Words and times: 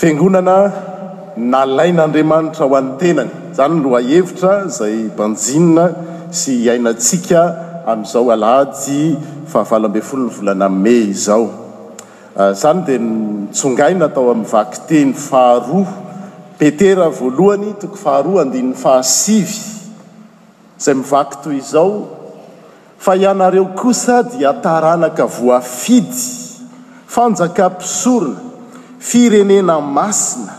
fiangonana 0.00 0.58
nalain'andriamanitra 1.54 2.64
ho 2.68 2.74
an'ny 2.78 2.92
tenany 3.02 3.30
zany 3.58 3.80
loahevitra 3.84 4.52
zay 4.76 4.94
banjia 5.18 5.84
sy 6.40 6.52
iainantsika 6.66 7.42
amin'izao 7.92 8.30
alahajy 8.36 8.96
fahavalaambe 9.52 10.00
folo 10.10 10.22
ny 10.22 10.32
volana 10.38 10.68
mey 10.86 11.02
izao 11.12 11.44
ah, 12.40 12.52
zany 12.62 12.82
dia 12.88 12.98
tsongaina 13.58 14.08
tao 14.16 14.26
amin'vakiteny 14.34 15.12
faharoha 15.28 15.94
petera 16.60 17.10
voalohany 17.20 17.70
toko 17.84 17.96
faharoa 18.06 18.42
andinny 18.48 18.74
fahasivy 18.84 19.60
zay 20.84 20.94
mivaky 21.02 21.42
toy 21.44 21.56
izao 21.60 21.90
fa 23.04 23.18
ianareo 23.22 23.66
kosa 23.82 24.22
dia 24.32 24.52
taranaka 24.66 25.26
voafidy 25.36 26.20
fanjaka 27.16 27.68
mpisorona 27.70 28.49
firenena 29.08 29.76
masina 29.98 30.52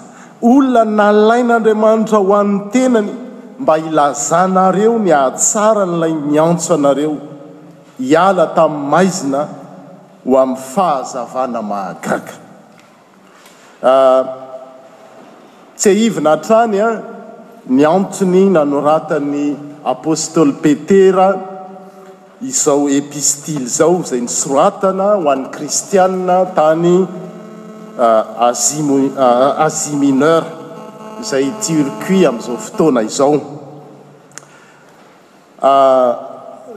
olona 0.51 0.95
nalain'andriamanitra 0.99 2.17
ho 2.25 2.33
an'ny 2.41 2.57
tenany 2.73 3.11
mba 3.61 3.73
hilazanareo 3.83 4.93
ny 5.05 5.11
ahtsara 5.23 5.83
nylay 5.91 6.13
miantso 6.31 6.71
anareo 6.77 7.13
hiala 8.07 8.45
tamin'ny 8.57 8.87
maizina 8.93 9.41
ho 10.25 10.33
amin'ny 10.43 10.63
fahazavana 10.73 11.61
mahagaga 11.71 12.33
ah, 13.91 14.23
tsy 15.79 15.89
aivyna 16.01 16.31
atrany 16.37 16.77
a 16.81 16.89
ah, 16.89 16.95
nyantsony 17.79 18.43
nanoratan'ny 18.55 19.45
apôstôly 19.95 20.53
petera 20.63 21.27
izao 22.51 22.81
epistily 22.99 23.63
izao 23.69 23.93
izay 24.01 24.23
ny 24.25 24.31
soratana 24.41 25.09
ho 25.21 25.27
an' 25.35 25.43
kristianna 25.55 26.37
tany 26.59 26.95
azim 28.37 29.11
azi 29.57 29.95
mineur 29.95 30.43
zay 31.23 31.53
turcuit 31.65 32.25
ami'izao 32.27 32.57
fotoana 32.57 33.01
izao 33.01 33.35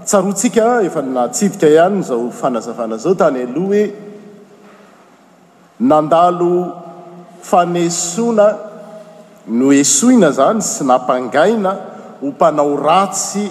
tsaroantsika 0.07 0.67
efa 0.87 1.01
natsidika 1.03 1.67
ihany 1.67 1.97
n 1.99 2.03
zao 2.03 2.31
fanazavana 2.41 2.97
zao 2.97 3.15
tany 3.15 3.39
aloha 3.43 3.81
hoe 3.81 3.93
nandalo 5.81 6.53
fanesoina 7.49 8.47
no 9.47 9.73
esoina 9.81 10.31
zany 10.39 10.61
sy 10.63 10.83
nampangaina 10.85 11.73
hompanao 12.21 12.73
ratsy 12.87 13.45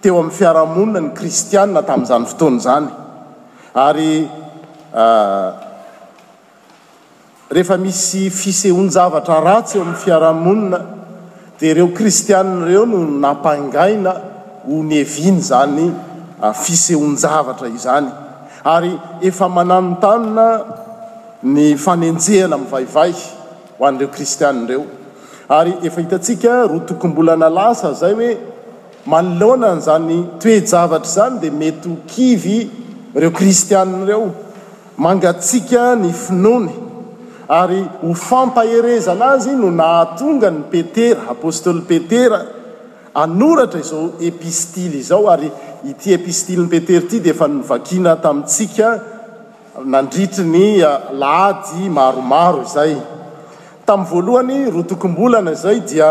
teo 0.00 0.16
amin'ny 0.18 0.36
fiarahamonina 0.38 1.00
ny 1.00 1.08
kristianna 1.18 1.80
tamin'izany 1.82 2.26
fotoana 2.30 2.60
zany 2.66 2.88
ary 3.88 4.10
rehefa 7.54 7.76
misy 7.82 8.30
fisehonjavatra 8.34 9.38
ratsy 9.46 9.78
eo 9.78 9.82
amin'ny 9.84 9.98
fiarahamonina 10.04 10.78
dia 11.58 11.72
reo 11.78 11.88
kristianin'ireo 11.96 12.84
no 12.92 12.98
napangaina 13.24 14.12
oneviny 14.76 15.40
zany 15.50 15.86
ah, 16.44 16.52
fisehon-javatra 16.64 17.66
izany 17.76 18.08
ary 18.74 18.92
efa 19.30 19.48
mananotanona 19.56 20.46
ny 21.54 21.64
fanenjehana 21.86 22.54
amin'ny 22.58 22.70
vaivay 22.74 23.14
ho 23.78 23.82
an'ireo 23.90 24.10
kristiann'ireo 24.16 24.82
ary 25.58 25.72
efa 25.88 26.00
hitatsika 26.04 26.50
roatokom-bola 26.72 27.34
na 27.42 27.48
lasa 27.58 27.88
zay 28.02 28.14
hoe 28.20 28.28
manolonana 29.14 29.82
zany 29.88 30.18
toe-javatra 30.44 31.10
izany 31.12 31.34
dia 31.42 31.52
mety 31.64 31.88
ho 31.92 31.96
kivy 32.14 32.58
ireo 33.16 33.32
kristianin'ireo 33.40 34.22
mangatsiaka 35.06 35.84
ny 36.04 36.10
finoany 36.24 36.70
ary 37.58 37.82
ho 38.02 38.12
fampaherezana 38.26 39.26
azy 39.34 39.52
no 39.60 39.68
nahatonga 39.80 40.48
ny 40.56 40.62
petera 40.72 41.22
apostoly 41.34 41.80
petera 41.90 42.38
anoratra 43.22 43.80
izao 43.86 44.04
epistily 44.30 44.98
izao 45.04 45.24
ary 45.34 45.48
ity 45.90 46.14
epistilyny 46.18 46.68
petera 46.74 47.08
ty 47.10 47.18
dia 47.24 47.32
efa 47.34 47.46
nivakiana 47.54 48.12
tamintsika 48.24 48.88
nandritry 49.94 50.44
ny 50.54 50.64
lady 51.22 51.82
maromaro 51.98 52.60
izay 52.68 52.92
tamin'ny 53.88 54.10
voalohany 54.12 54.58
rotokom-bolana 54.76 55.52
izay 55.58 55.80
dia 55.90 56.10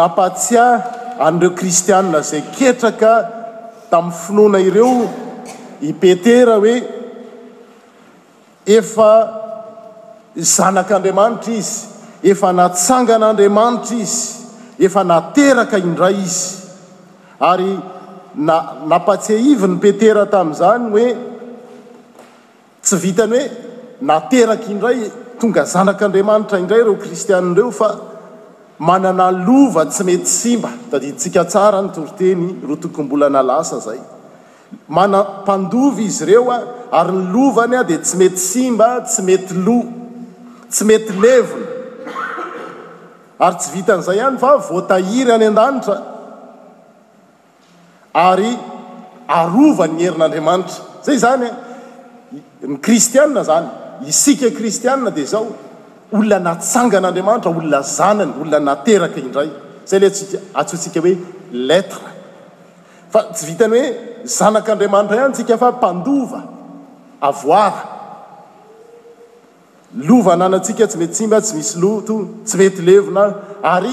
napatsia 0.00 0.64
an'ireo 1.26 1.52
kristianna 1.60 2.20
zay 2.30 2.42
ketraka 2.56 3.12
tamin'ny 3.92 4.18
finoana 4.24 4.58
ireo 4.70 4.96
i 5.90 5.92
petera 6.02 6.56
hoe 6.64 6.74
efa 8.78 9.12
zanak'andriamanitra 10.36 11.52
izy 11.54 11.86
efa 12.22 12.52
natsangan'andriamanitra 12.52 13.94
izy 13.96 14.38
efa 14.86 15.04
nateraka 15.04 15.78
indray 15.78 16.14
izy 16.16 16.66
ary 17.40 17.78
na 18.34 18.62
napatse 18.86 19.34
ivy 19.38 19.66
ny 19.68 19.80
petera 19.80 20.24
tamin'izany 20.30 20.90
hoe 20.94 21.08
tsy 22.84 22.96
vitany 23.02 23.38
hoe 23.38 23.50
nateraka 24.12 24.70
indray 24.72 24.98
tonga 25.40 25.64
zanak'andriamanitra 25.74 26.58
indray 26.62 26.82
reo 26.84 26.96
kristianinireo 27.02 27.70
fa 27.80 27.90
manana 28.78 29.28
ylova 29.32 29.84
tsy 29.90 30.04
mety 30.04 30.26
simba 30.26 30.70
dadintsika 30.90 31.44
tsara 31.44 31.80
no 31.82 31.88
toroteny 31.92 32.46
ro 32.68 32.76
tokombola 32.82 33.28
na 33.30 33.42
lasa 33.42 33.78
zay 33.86 34.00
mana 34.88 35.18
mpandovy 35.42 36.04
izy 36.10 36.24
ireo 36.24 36.48
a 36.48 36.58
ary 37.00 37.12
nylovany 37.12 37.74
aho 37.76 37.84
dia 37.90 37.98
tsy 38.04 38.16
mety 38.20 38.38
simba 38.52 38.88
tsy 39.06 39.20
mety 39.22 39.54
lo 39.66 40.00
tsy 40.72 40.84
mety 40.84 41.12
levina 41.24 41.66
ary 43.44 43.56
tsy 43.60 43.70
vitan'izay 43.76 44.16
ihany 44.20 44.38
fa 44.44 44.52
voatahiry 44.70 45.30
any 45.36 45.46
an-danitra 45.52 45.96
ary 48.26 48.52
arova 49.40 49.84
ny 49.94 50.02
herin'andriamanitra 50.04 51.04
zay 51.06 51.18
zany 51.24 51.48
ny 52.70 52.76
kristiaa 52.86 53.42
zany 53.50 53.68
isika 54.12 54.44
e 54.50 54.56
kristiana 54.60 55.10
dia 55.16 55.28
zao 55.34 55.44
olona 56.16 56.38
natsangan'andriamanitra 56.48 57.50
olona 57.58 57.80
zanany 57.98 58.32
olona 58.40 58.60
nateraka 58.70 59.18
indray 59.26 59.50
zay 59.88 59.98
aletsika 60.00 60.36
atsotsika 60.60 60.98
hoe 61.04 61.14
letre 61.68 62.08
fa 63.12 63.20
tsy 63.34 63.42
vitany 63.50 63.76
hoe 63.82 63.88
zanak'andriamanitra 64.38 65.20
hany 65.22 65.34
tsika 65.36 65.56
fa 65.62 65.68
mpandova 65.78 66.40
avoara 67.30 67.91
lova 70.00 70.32
hananatsika 70.32 70.86
tsy 70.86 70.96
mety 70.98 71.12
tsimba 71.14 71.40
tsy 71.40 71.54
misy 71.56 71.78
loto 71.82 72.16
tsy 72.44 72.56
mety 72.56 72.80
levonaah 72.88 73.32
ary 73.74 73.92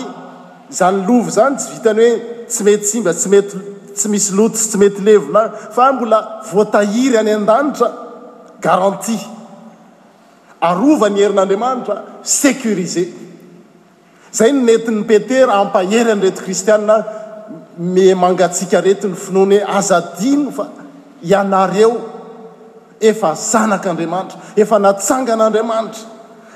zany 0.80 1.00
lova 1.08 1.30
zany 1.38 1.56
tsy 1.58 1.68
vitany 1.74 2.06
hoe 2.06 2.46
tsy 2.52 2.64
mety 2.66 2.84
tsimba 2.88 3.12
tsy 3.20 3.28
mety 3.34 3.58
tsy 3.98 4.08
misy 4.12 4.32
loto 4.38 4.56
y 4.60 4.66
tsy 4.70 4.78
mety 4.82 5.02
levona 5.10 5.42
ahy 5.46 5.50
fa 5.76 5.84
mbola 5.94 6.20
voatahiry 6.54 7.16
any 7.20 7.32
an-danitra 7.38 7.88
garantie 8.66 9.20
arova 10.70 11.08
ny 11.10 11.20
herin'andriamanitra 11.24 11.96
sécurize 12.40 13.04
izay 14.34 14.52
noneti 14.56 14.90
ny 14.94 15.04
petera 15.10 15.52
ampaheryany 15.64 16.22
rety 16.26 16.42
kristianna 16.46 16.96
ah 16.98 17.04
mi 17.94 18.06
mangatsiaka 18.24 18.80
rety 18.88 19.06
ny 19.10 19.16
finoana 19.24 19.58
hoe 19.62 19.70
azadino 19.78 20.50
fa 20.58 20.66
ianareo 21.30 21.94
efa 23.02 23.32
zanak'andriamanitra 23.34 24.38
efa 24.60 24.78
natsangan'andriamanitra 24.80 26.00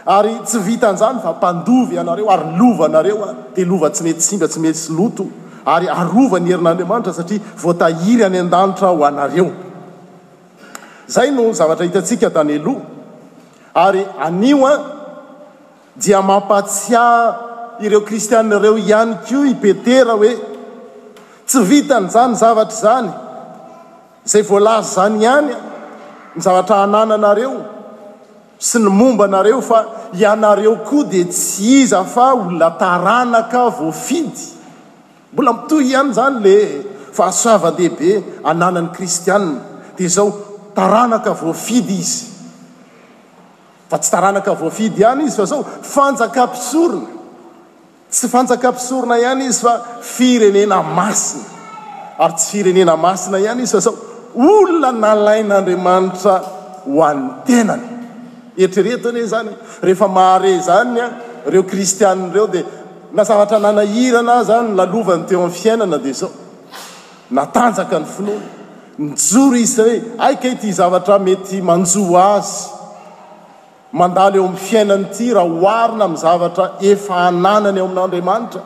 ary 0.06 0.34
tsy 0.46 0.59
vitan'izany 0.68 1.20
fa 1.24 1.31
mpandovy 1.34 1.98
anareo 2.00 2.30
ary 2.30 2.46
lova 2.59 2.88
nareoa 2.88 3.34
dia 3.56 3.66
lova 3.66 3.90
tsy 3.90 4.04
mety 4.04 4.22
simba 4.22 4.48
tsy 4.48 4.59
mety 4.59 4.78
sy 4.78 4.92
loto 4.94 5.26
ary 5.66 5.88
arova 5.88 6.40
ny 6.40 6.52
herin'andriamanitra 6.52 7.14
satria 7.16 7.40
voatahiry 7.62 8.24
any 8.28 8.38
an-danitra 8.44 8.88
ho 8.92 9.04
anareo 9.09 9.50
zay 11.08 11.31
no 11.31 11.44
zavatra 11.59 11.86
hitatsika 11.88 12.30
tany 12.30 12.60
loh 12.60 12.81
ary 13.74 14.04
anio 14.20 14.68
a 14.68 14.74
dia 15.95 16.22
mampatsia 16.22 17.04
ireo 17.80 18.01
kristiannareo 18.04 18.78
ihany 18.78 19.16
ko 19.28 19.45
ipetera 19.48 20.13
hoe 20.19 20.34
tsy 21.48 21.60
vita 21.63 22.00
ny 22.00 22.07
izany 22.12 22.36
zavatra 22.42 22.75
izany 22.80 23.10
zay 24.28 24.44
voalazy 24.44 24.92
zany 25.00 25.19
ihanya 25.24 25.57
ny 26.35 26.41
zavatra 26.41 26.75
hanana 26.83 27.15
anareo 27.15 27.62
sy 28.63 28.80
ny 28.81 28.89
momba 28.89 29.27
nareo 29.27 29.62
fa 29.62 29.81
ianareo 30.13 30.74
koa 30.88 31.06
dia 31.09 31.25
tsy 31.30 31.83
iza 31.83 32.03
fa 32.03 32.33
olla 32.33 32.69
taranaka 32.81 33.63
voafidy 33.77 34.39
mbola 35.33 35.53
mitohy 35.53 35.88
ihany 35.94 36.13
zany 36.18 36.39
le 36.45 36.56
fahasoavandehibe 37.18 38.09
anana 38.50 38.81
ny 38.81 38.89
kristiana 38.95 39.53
dia 39.97 40.07
zao 40.09 40.30
taranaka 40.77 41.33
voafidy 41.41 41.97
izy 42.01 42.25
fa 43.89 43.97
tsy 44.00 44.09
taranaka 44.13 44.53
voafidy 44.62 45.01
ihany 45.01 45.25
izy 45.30 45.38
fa 45.41 45.45
zao 45.45 45.63
fanjakampisorona 45.94 47.09
tsy 48.12 48.25
fanjakampisorona 48.33 49.19
ihany 49.21 49.45
izy 49.50 49.62
fa 49.65 49.74
firenena 50.01 50.81
masina 50.97 51.45
ary 52.24 52.33
tsy 52.33 52.47
firenena 52.51 52.94
masina 53.06 53.38
ihany 53.44 53.62
izy 53.65 53.75
fa 53.77 53.85
zao 53.88 53.95
olona 54.35 54.91
nalain'andriamanitra 54.91 56.35
ho 56.85 57.01
an'ny 57.03 57.30
tenany 57.45 57.83
etrereta 58.57 59.09
ane 59.09 59.25
zany 59.27 59.51
rehefa 59.81 60.07
mahare 60.07 60.53
zanya 60.62 61.07
reo 61.47 61.63
kristianin 61.63 62.31
ireo 62.31 62.47
dia 62.47 62.63
nazavatra 63.13 63.59
nanahirana 63.59 64.44
zany 64.44 64.75
lalovany 64.77 65.25
teo 65.27 65.39
amin'n 65.44 65.53
fiainana 65.62 65.97
di 65.97 66.13
zao 66.13 66.31
natanjaka 67.31 67.97
ny 68.00 68.06
finoana 68.15 68.47
mijoro 68.97 69.56
isyre 69.57 70.01
aikahy 70.18 70.57
ty 70.59 70.69
zavatra 70.74 71.19
mety 71.19 71.62
manjòa 71.62 72.25
azy 72.33 72.74
mandala 73.94 74.35
eo 74.35 74.45
amin'ny 74.50 74.65
fiainany 74.69 75.03
ity 75.12 75.33
raha 75.38 75.50
hoharina 75.62 76.06
mizavatra 76.09 76.65
efa 76.81 77.15
ananany 77.30 77.77
eo 77.80 77.88
amin'andriamanitra 77.89 78.62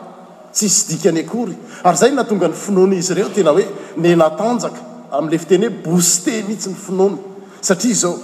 tsisy 0.52 0.80
dikany 0.90 1.20
akory 1.28 1.54
ary 1.84 1.96
izay 1.96 2.12
natonga 2.18 2.46
ny 2.50 2.56
finoana 2.64 2.94
izy 3.02 3.12
ireo 3.14 3.28
tena 3.36 3.50
hoe 3.56 3.66
ny 4.02 4.16
natanjaka 4.16 4.87
amin'lefiteny 5.12 5.66
ho 5.68 5.76
boste 5.84 6.32
mihitsy 6.46 6.72
ny 6.72 6.76
finoana 6.84 7.18
satria 7.64 7.94
zao 7.94 8.16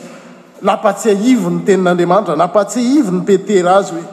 napatsia 0.60 1.12
ivo 1.12 1.50
ny 1.50 1.62
tenin'andriamanitra 1.66 2.36
napatsia 2.36 2.82
ivo 2.82 3.12
ny 3.16 3.24
petery 3.28 3.68
azy 3.70 3.92
hoe 3.92 4.04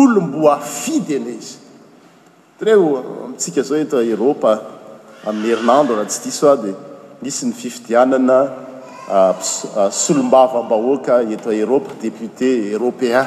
olomboafidy 0.00 1.16
ana 1.20 1.30
izy 1.38 1.54
teneo 2.58 2.84
amitsika 3.26 3.62
zao 3.68 3.78
eto 3.82 3.98
eropa 4.12 4.52
amin'ny 5.28 5.50
herinandro 5.52 5.96
raha 5.96 6.08
tsy 6.10 6.22
tia 6.26 6.32
soa 6.38 6.56
dy 6.62 6.72
misy 7.22 7.46
ny 7.46 7.52
fifidianana 7.54 8.38
ah, 9.16 9.32
psolombavam-bahoaka 9.90 11.12
ah, 11.22 11.32
eto 11.36 11.52
eropa 11.52 11.94
député 12.02 12.72
européan 12.74 13.26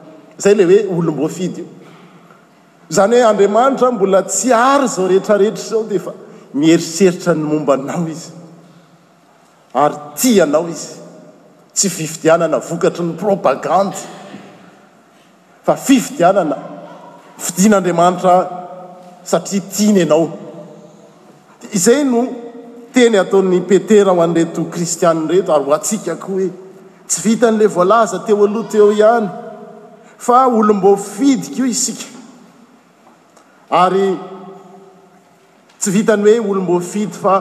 zay 0.41 0.53
le 0.55 0.65
oe 0.65 0.85
olozany 0.97 1.63
hoe 3.21 3.29
aditra 3.31 3.91
mbola 3.91 4.21
tsy 4.23 4.51
ary 4.53 4.87
zao 4.87 5.07
rehetarehetrazao 5.07 5.83
defa 5.83 6.13
mieritreritra 6.53 7.33
ny 7.35 7.59
mbanao 7.61 8.07
i 8.09 8.15
ary 9.83 9.95
t 10.15 10.41
anao 10.41 10.67
izy 10.69 10.95
tsy 11.75 11.89
fividianana 11.97 12.57
vokatry 12.67 13.05
ny 13.09 13.13
propagandy 13.17 13.97
aiiiaiinditr 15.73 18.31
satria 19.31 19.61
tianyanao 19.75 20.23
izay 21.77 22.03
no 22.11 22.25
teny 22.93 23.19
ataon'ny 23.23 23.61
petera 23.69 24.11
ho 24.11 24.21
anleto 24.25 24.61
kristianrehetra 24.73 25.55
ary 25.55 25.65
hoatsika 25.69 26.15
ko 26.23 26.27
hoe 26.33 26.49
tsy 27.07 27.19
vitan'le 27.23 27.65
volaza 27.75 28.17
teo 28.25 28.43
aloha 28.47 28.69
teo 28.71 28.87
ihany 28.91 29.27
fa 30.21 30.45
olombo 30.47 30.95
fidyko 30.97 31.65
isika 31.65 32.05
ary 33.73 34.11
tsy 35.79 35.89
vitany 35.95 36.21
hoe 36.27 36.35
olom-boafidy 36.51 37.15
fa 37.23 37.33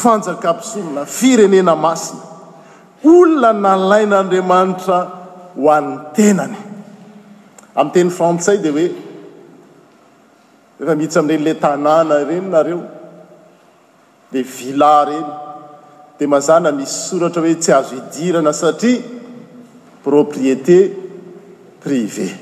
fanjaka-pisorona 0.00 1.02
firenena 1.18 1.74
masina 1.84 2.22
olona 3.14 3.50
nalain'andriamanitra 3.66 4.98
ho 5.58 5.66
an'ny 5.76 5.98
tenany 6.16 6.56
amin'ny 7.78 7.92
tenyy 7.96 8.14
fantsay 8.20 8.56
dia 8.64 8.72
hoe 8.78 8.86
rehefa 10.80 10.96
mihitsy 11.00 11.18
ami'irenylay 11.22 11.56
tanàna 11.66 12.16
reny 12.30 12.48
nareo 12.54 12.80
dia 14.32 14.44
vila 14.56 14.92
ireny 15.04 15.28
dia 16.18 16.28
mazaa 16.34 16.72
misy 16.80 16.96
soratra 17.06 17.44
hoe 17.44 17.54
tsy 17.62 17.70
azo 17.78 17.94
hidirana 17.98 18.52
satria 18.62 19.02
propriété 20.06 20.80
privé 21.82 22.34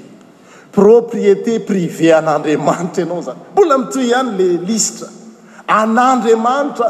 propriété 0.71 1.59
privé 1.59 2.13
anandriamanitra 2.19 3.03
ianao 3.05 3.23
zany 3.29 3.39
mbola 3.53 3.79
mitoy 3.79 4.05
ihany 4.09 4.31
la 4.41 4.47
lisitra 4.69 5.09
anandriamanitra 5.79 6.89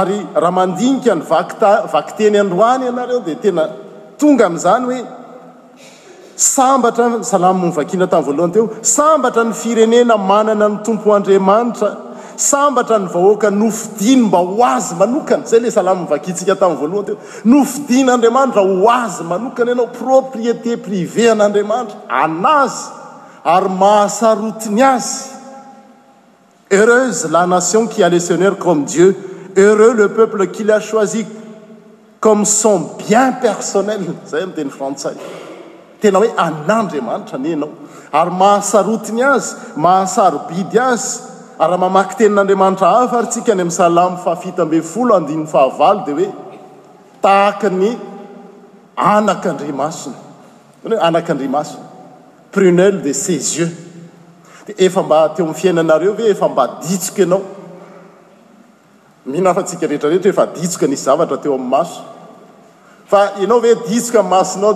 ary 0.00 0.18
raha 0.42 0.52
mandinika 0.58 1.14
ny 1.18 1.22
vakta 1.32 1.70
vakiteny 1.94 2.36
androany 2.42 2.84
ianareo 2.90 3.20
dia 3.28 3.36
tena 3.44 3.62
tonga 4.20 4.44
amin'izany 4.48 4.84
hoe 4.90 5.00
sambatra 6.50 7.04
nsalamnyvakina 7.22 8.06
tamny 8.12 8.26
voalohany 8.28 8.54
teo 8.56 8.64
sambatra 8.96 9.42
ny 9.48 9.52
firenena 9.62 10.14
manana 10.32 10.66
ny 10.72 10.76
tompo 10.86 11.08
andriamanitra 11.18 11.88
sambatra 12.40 12.98
ny 12.98 13.06
vahoaka 13.06 13.50
nofidiny 13.50 14.22
mba 14.26 14.38
ho 14.38 14.64
azy 14.64 14.94
manokana 14.98 15.44
zay 15.46 15.60
le 15.60 15.70
salamnvakitsika 15.70 16.56
tamin'ny 16.56 16.80
voalohany 16.80 17.06
te 17.08 17.14
nofidiny 17.44 18.10
andriamanitra 18.10 18.62
ho 18.62 18.90
azy 18.90 19.24
manokana 19.24 19.72
ianao 19.72 19.86
propriété 19.92 20.76
privé 20.76 21.30
an'andriamanitra 21.32 21.98
anazy 22.08 22.80
ary 23.44 23.68
mahasarotiny 23.82 24.82
azy 24.82 25.14
hereuse 26.70 27.28
la 27.28 27.46
nation 27.46 27.86
qui 27.86 28.02
alesonere 28.02 28.56
comme 28.56 28.84
dieu 28.84 29.14
heureux 29.56 29.92
le 29.94 30.08
peuple 30.08 30.46
quila 30.48 30.80
choisie 30.80 31.26
comme 32.20 32.44
son 32.44 32.96
bien 33.06 33.32
personnel 33.40 34.00
zay 34.26 34.42
anteny 34.48 34.70
frantsay 34.70 35.14
tena 36.00 36.18
hoe 36.18 36.32
anandriamanitra 36.36 37.38
ni 37.38 37.52
anao 37.54 37.70
ary 38.12 38.30
mahasarotiny 38.42 39.22
azy 39.22 39.54
mahasaro 39.76 40.40
bidy 40.48 40.78
azy 40.78 41.29
rahamamaky 41.68 42.14
tenin'andriamanitra 42.24 42.88
afrytsika 43.02 43.54
ny 43.54 43.60
am 43.66 43.70
salam 43.74 44.14
fafitabfoloanfahava 44.24 45.90
d 46.06 46.16
hoe 46.18 46.26
tahak 47.22 47.62
ny 47.80 47.90
anakndry 49.12 49.72
masina 49.82 50.16
any 50.84 50.94
oe 50.96 51.00
anakndrmaa 51.08 51.64
prunel 52.54 52.96
de 53.04 53.12
seu 53.22 53.68
d 54.66 54.76
efmba 54.86 55.18
teoam 55.36 55.52
fiainaareoeefa 55.60 56.48
mb 56.54 56.60
ti 56.86 57.26
aaohifhefi 59.48 60.96
teoam' 61.44 61.76
nao 63.48 63.60
ve 63.66 64.00
skainao 64.06 64.72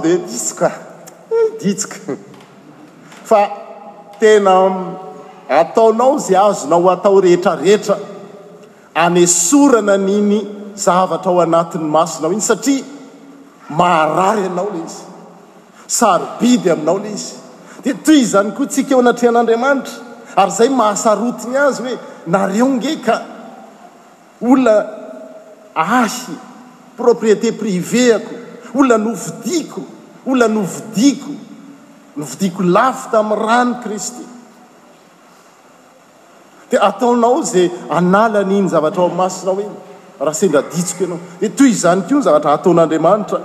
d 4.21 5.04
ataonao 5.49 6.19
zay 6.19 6.37
azonah 6.37 6.93
atao 6.93 7.21
rehetrarehetra 7.21 7.97
anesorana 8.95 9.97
niny 9.97 10.41
zavatra 10.77 11.31
ao 11.33 11.41
anatiny 11.41 11.85
masinao 11.85 12.33
iny 12.33 12.41
satria 12.41 12.85
maharary 13.71 14.43
ianao 14.43 14.69
ley 14.71 14.85
izy 14.87 15.03
sarybiby 15.99 16.71
aminao 16.73 16.99
ley 16.99 17.13
izy 17.15 17.35
dia 17.85 17.95
toy 18.05 18.21
zany 18.31 18.53
koa 18.57 18.67
tsika 18.71 18.91
eo 18.95 19.01
anatrehan'andriamanitra 19.05 19.95
ary 20.43 20.51
zay 20.59 20.69
mahasarotiny 20.79 21.57
azy 21.67 21.83
hoe 21.85 21.97
nareonge 22.35 22.95
ka 23.05 23.17
ona 24.53 24.75
ahy 25.75 26.33
propriété 26.97 27.53
priveako 27.61 28.35
olola 28.79 28.97
novidiako 28.99 29.81
olla 30.31 30.49
novidiako 30.57 31.33
novidiako 32.19 32.63
lafi 32.77 33.07
ta 33.11 33.19
ami'ny 33.19 33.43
rano 33.47 33.75
kristy 33.85 34.25
di 36.71 36.77
ataonao 36.77 37.43
zay 37.43 37.69
analany 37.99 38.55
iny 38.59 38.69
zavatra 38.75 39.03
ao 39.03 39.09
am'ymasinae 39.13 39.67
raha 40.27 40.37
sendra 40.41 40.63
ditsiko 40.73 41.03
ianao 41.05 41.21
i 41.47 41.49
toy 41.59 41.69
izany 41.77 42.03
ko 42.09 42.21
zavatra 42.29 42.51
ataon'andriamanitra 42.59 43.39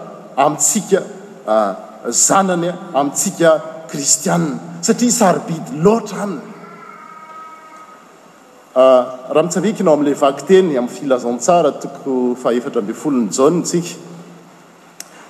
amitsika 0.46 1.00
ah, 1.56 1.72
zananya 2.26 2.74
amitsika 3.00 3.50
kristiana 3.92 4.54
satria 4.88 5.14
sarybidy 5.20 5.72
loatra 5.86 6.18
aminy 6.26 6.42
ah, 8.80 9.04
raha 9.36 9.46
mitsavikinao 9.48 9.94
amile 9.98 10.14
vakteny 10.26 10.70
am'ny 10.82 10.94
filazantsara 10.98 11.72
toko 11.84 12.14
faefatra 12.44 12.80
mbe 12.88 12.94
folony 13.04 13.28
janny 13.38 13.62
tsik 13.70 13.88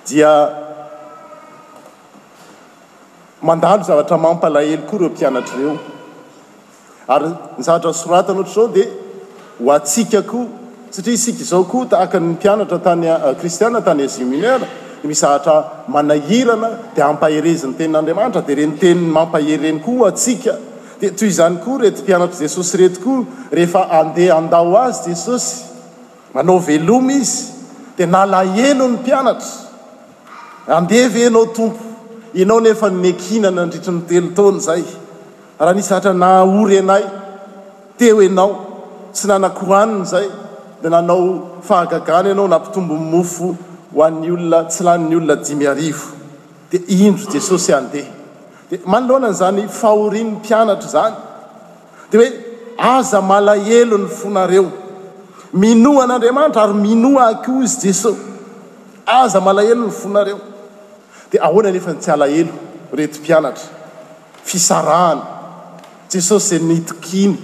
dia 0.10 0.32
mandalo 3.48 3.82
zavatra 3.90 4.16
mampalahely 4.26 4.78
koa 4.90 4.98
reo 5.00 5.10
mpianatra 5.14 5.56
reo 5.60 5.74
ary 7.14 7.30
nyzahatra 7.58 7.94
soratany 7.94 8.40
ohatr' 8.40 8.54
zao 8.54 8.68
dia 8.74 8.86
ho 9.64 9.72
atsika 9.78 10.22
koa 10.32 10.46
satria 10.96 11.16
isika 11.20 11.42
izao 11.44 11.64
koa 11.72 11.86
tahakany 11.92 12.26
mpianatra 12.34 12.78
tany 12.86 13.08
eh, 13.08 13.36
kristiana 13.42 13.82
tany 13.82 14.04
azuminera 14.04 14.58
de 15.02 15.08
misy 15.08 15.22
zahatra 15.24 15.56
manahirana 15.94 16.70
dia 16.96 17.06
ampaherezin'ny 17.12 17.74
tenin'andriamanitra 17.80 18.42
dia 18.48 18.56
reniteniny 18.62 19.08
mampaherreny 19.18 19.80
koa 19.86 20.08
atsika 20.14 20.54
dia 21.02 21.10
toy 21.20 21.32
zany 21.40 21.56
koa 21.66 21.78
retympianatra 21.86 22.38
jesosy 22.46 22.76
rety 22.84 23.00
koa 23.04 23.24
rehefa 23.58 23.82
andeha 24.02 24.38
andao 24.42 24.74
azy 24.86 25.10
jesosy 25.14 25.50
anao 26.40 26.60
veloma 26.70 27.14
izy 27.22 27.38
di 27.98 28.06
nalaheno 28.14 28.86
ny 28.90 28.94
mpianatra 29.02 29.52
andeva 30.80 31.20
enao 31.28 31.46
tompo 31.58 31.84
ienao 32.40 32.60
nefa 32.68 32.88
nekinana 33.04 33.62
andritry 33.66 33.92
'ny 33.98 34.02
telo 34.14 34.30
taony 34.38 34.60
zay 34.68 34.84
raha 35.60 35.76
nisy 35.80 35.94
atra 36.00 36.14
naory 36.24 36.76
ianay 36.80 37.04
teo 38.00 38.18
ienao 38.26 38.50
sy 39.20 39.26
nanakoraniny 39.32 40.06
zay 40.12 40.28
da 40.82 40.88
nanao 40.94 41.26
fahagagana 41.68 42.30
ianao 42.32 42.48
nampitombony 42.52 43.04
mofo 43.14 43.50
ho 43.96 44.04
an'ny 44.08 44.30
olona 44.36 44.60
tsy 44.72 44.84
lanny 44.88 45.16
olona 45.20 45.36
dimy 45.48 45.66
arivo 45.74 46.08
dia 46.72 46.80
indro 47.06 47.26
jesosy 47.34 47.70
e 47.72 47.76
andeha 47.80 48.12
dia 48.70 48.80
manalohana 48.94 49.28
ny 49.32 49.36
zany 49.42 49.62
fahoria'ny 49.82 50.30
mpianatra 50.40 50.90
zany 50.96 51.16
di 52.12 52.16
hoe 52.18 52.30
aza 52.96 53.20
malahelo 53.32 53.98
ny 54.04 54.08
fonareo 54.20 54.66
minoa 55.62 56.04
an'andriamanitra 56.06 56.62
ary 56.70 56.76
minoa 56.88 57.24
ako 57.34 57.52
izy 57.66 57.82
jesosy 57.90 58.22
aza 59.22 59.40
malahelo 59.48 59.84
ny 59.90 59.92
fonareo 60.02 60.40
dia 61.32 61.42
ahoana 61.50 61.72
nefa 61.76 61.92
ny 61.94 62.00
tsy 62.00 62.12
alahelo 62.16 62.54
rety 62.98 63.20
mpianatra 63.22 63.68
fisarahany 64.46 65.22
jesosy 66.10 66.58
zay 66.58 66.58
e 66.58 66.64
nitokiny 66.64 67.38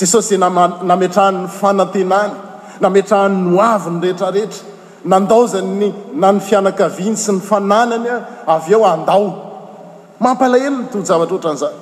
jesosy 0.00 0.28
zay 0.30 0.36
e 0.36 0.40
nanametra 0.40 1.26
anyny 1.28 1.48
fanantenany 1.48 2.32
nametra 2.80 3.18
anynyavy 3.24 3.90
nyrehetrarehetra 3.90 4.62
nandaozany 5.12 5.66
ny 5.80 5.88
na 6.22 6.30
ny 6.36 6.40
fianakaviany 6.48 7.16
sy 7.18 7.32
ny 7.36 7.40
fanananya 7.46 8.16
avy 8.56 8.72
eo 8.76 8.84
andao 8.90 9.28
mampalahelo 10.24 10.76
noto 10.82 11.04
zavatra 11.12 11.36
ohatra 11.36 11.50
an'izay 11.52 11.74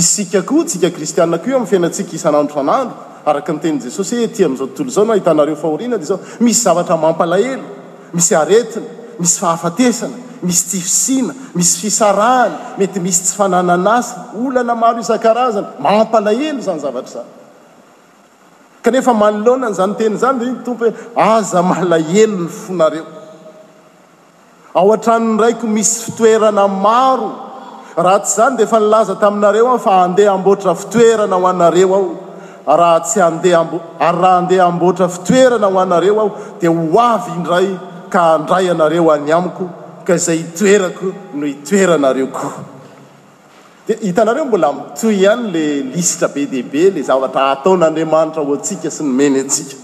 isika 0.00 0.40
koa 0.50 0.64
tsika 0.68 0.90
kristiaa 0.94 1.38
koio 1.44 1.56
amin'y 1.56 1.68
fiainantsika 1.72 2.12
isanandro 2.18 2.54
sanandro 2.60 2.96
araka 3.26 3.52
nytenyi 3.52 3.80
jesosy 3.86 4.14
e 4.16 4.22
eh, 4.24 4.28
ty 4.34 4.40
amin'izao 4.44 4.66
tontolo 4.68 4.88
izao 4.92 5.04
no 5.06 5.12
ahitanareo 5.12 5.56
fahoriana 5.62 5.96
dy 5.98 6.04
zao 6.10 6.18
misy 6.40 6.62
zavatra 6.66 6.96
mampalahelo 7.04 7.62
misy 8.14 8.34
aretina 8.42 8.86
misy 9.20 9.36
fahafatesana 9.42 10.18
misy 10.42 10.70
ty 10.70 10.78
fisina 10.82 11.32
misy 11.54 11.78
fisarahany 11.86 12.76
mety 12.78 13.00
misy 13.06 13.22
tsy 13.26 13.36
fananana 13.40 13.92
asy 14.00 14.14
olana 14.42 14.74
maro 14.82 14.98
isan-karazana 15.04 15.68
mampalahelo 15.86 16.60
zany 16.66 16.80
zavatra 16.84 17.10
zany 17.22 17.30
kanefa 18.84 19.12
manloanany 19.22 19.74
zan 19.78 19.92
teny 19.98 20.14
izany 20.18 20.40
ny 20.50 20.64
tompo 20.66 20.84
hoe 20.84 20.92
aza 21.34 21.60
malahelo 21.70 22.38
ny 22.42 22.48
fonareo 22.62 23.04
ao 24.78 24.88
atranny 24.96 25.30
raiko 25.42 25.66
misy 25.76 25.96
fitoerana 26.10 26.64
maro 26.86 27.30
raha 28.04 28.20
tsy 28.26 28.34
zany 28.38 28.56
de 28.58 28.62
efa 28.66 28.78
nilaza 28.84 29.14
taminareo 29.22 29.66
aho 29.68 29.78
fa 29.86 29.94
andeha 30.04 30.32
amboatra 30.36 30.74
fitoerana 30.82 31.36
ho 31.40 31.46
anareo 31.54 31.94
aho 31.96 32.78
raha 32.80 33.00
tsy 33.06 33.20
andehaamb 33.28 33.72
ary 34.06 34.18
raha 34.24 34.36
andeha 34.42 34.64
amboatra 34.70 35.06
fitoerana 35.16 35.66
ho 35.72 35.78
anareo 35.86 36.18
aho 36.20 36.30
dia 36.60 36.70
ho 36.74 36.98
avy 37.08 37.30
indray 37.38 37.68
ka 38.12 38.20
andray 38.40 38.66
anareo 38.74 39.06
any 39.16 39.30
amiko 39.40 39.70
ka 40.04 40.14
izay 40.14 40.36
itoerako 40.40 41.12
no 41.34 41.46
itoeranareo 41.46 42.26
koa 42.26 42.64
di 43.86 43.94
hitanareo 44.06 44.44
mbola 44.44 44.68
toy 45.00 45.14
ihany 45.22 45.46
la 45.54 45.64
listre 45.94 46.28
be 46.34 46.46
di 46.46 46.62
be 46.62 46.90
lay 46.90 47.02
zavatra 47.08 47.46
ataon'andriamanitra 47.56 48.42
ho 48.46 48.54
atsika 48.58 48.90
sy 48.90 49.02
nomeny 49.04 49.38
atsika 49.44 49.76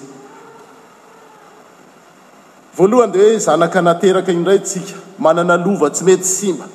voalohany 2.76 3.12
de 3.12 3.18
hoe 3.24 3.38
zanaka 3.46 3.82
nateraka 3.88 4.32
indraytsika 4.38 4.94
manana 5.24 5.56
lova 5.64 5.90
tsy 5.90 6.04
mety 6.08 6.24
simba 6.36 6.66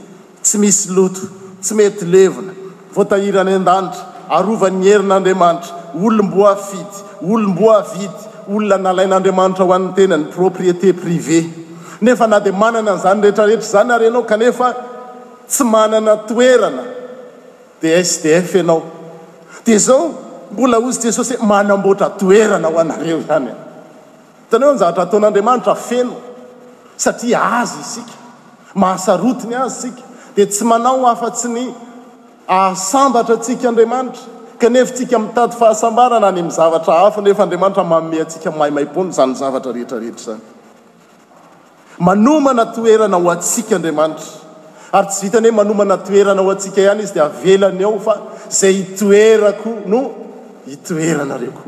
tsy 0.43 0.57
misy 0.61 0.83
loto 0.95 1.21
tsy 1.61 1.73
mety 1.79 2.05
levina 2.15 2.53
voatahirany 2.95 3.53
an-danitra 3.59 4.03
arovany 4.37 4.83
herin'andriamanitra 4.89 5.75
ollomboafity 6.05 6.97
ollom-boafity 7.33 8.19
olona 8.53 8.77
nalain'andriamanitra 8.85 9.63
ho 9.67 9.73
an'ny 9.77 9.91
tena 9.97 10.17
ny 10.17 10.25
propriété 10.37 10.87
privé 11.03 11.41
nefa 12.03 12.27
na 12.27 12.39
di 12.39 12.51
manana 12.51 12.91
nzanyreetrarehetra 12.95 13.67
zany 13.73 13.91
arenao 13.95 14.23
kanefa 14.31 14.67
tsy 15.47 15.63
mananatoerana 15.73 16.83
dia 17.81 18.03
sdf 18.05 18.53
anao 18.59 18.83
di 19.65 19.77
zao 19.77 20.01
mbola 20.51 20.77
zyjsosyh 20.91 21.39
manambotratoeana 21.51 22.67
ho 22.71 22.77
anareo 22.83 23.19
zany 23.27 23.49
tna 24.49 24.65
ho 24.65 24.71
n 24.73 24.77
zaatra 24.81 25.03
ataon'adramtrafeno 25.07 26.13
satria 27.05 27.39
azy 27.61 27.79
isk 27.81 28.07
ahatiny 28.75 29.55
az 29.65 29.73
si 29.81 29.89
di 30.35 30.43
tsy 30.45 30.63
manao 30.71 31.07
afa-sy 31.11 31.47
ny 31.55 31.65
asambatra 32.47 33.35
sika 33.43 33.67
andriamanitra 33.69 34.19
kanefsikamitadfahana 34.59 36.29
y 36.35 36.49
zaatraafnef 36.57 37.39
atramaom 37.39 38.05
sikamahmao 38.33 39.11
zanyzavatra 39.17 39.71
rehetrarehetra 39.71 40.25
zany 40.33 40.52
manomana 42.03 42.65
toerana 42.73 43.17
ho 43.17 43.29
atsika 43.35 43.75
andriamanitra 43.77 44.25
ary 44.97 45.07
tsy 45.11 45.25
vitany 45.25 45.47
hoe 45.49 45.55
manomana 45.61 45.97
toerana 46.07 46.41
ho 46.45 46.49
atsika 46.55 46.79
ihany 46.85 47.03
izy 47.05 47.13
dia 47.17 47.25
avelany 47.29 47.83
ao 47.89 47.95
fa 48.07 48.13
zay 48.59 48.73
itoerako 48.83 49.69
no 49.93 50.01
hitoeranareo 50.71 51.53
ko 51.59 51.63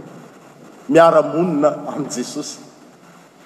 miara-monina 0.94 1.70
amin' 1.92 2.10
jesosy 2.16 2.56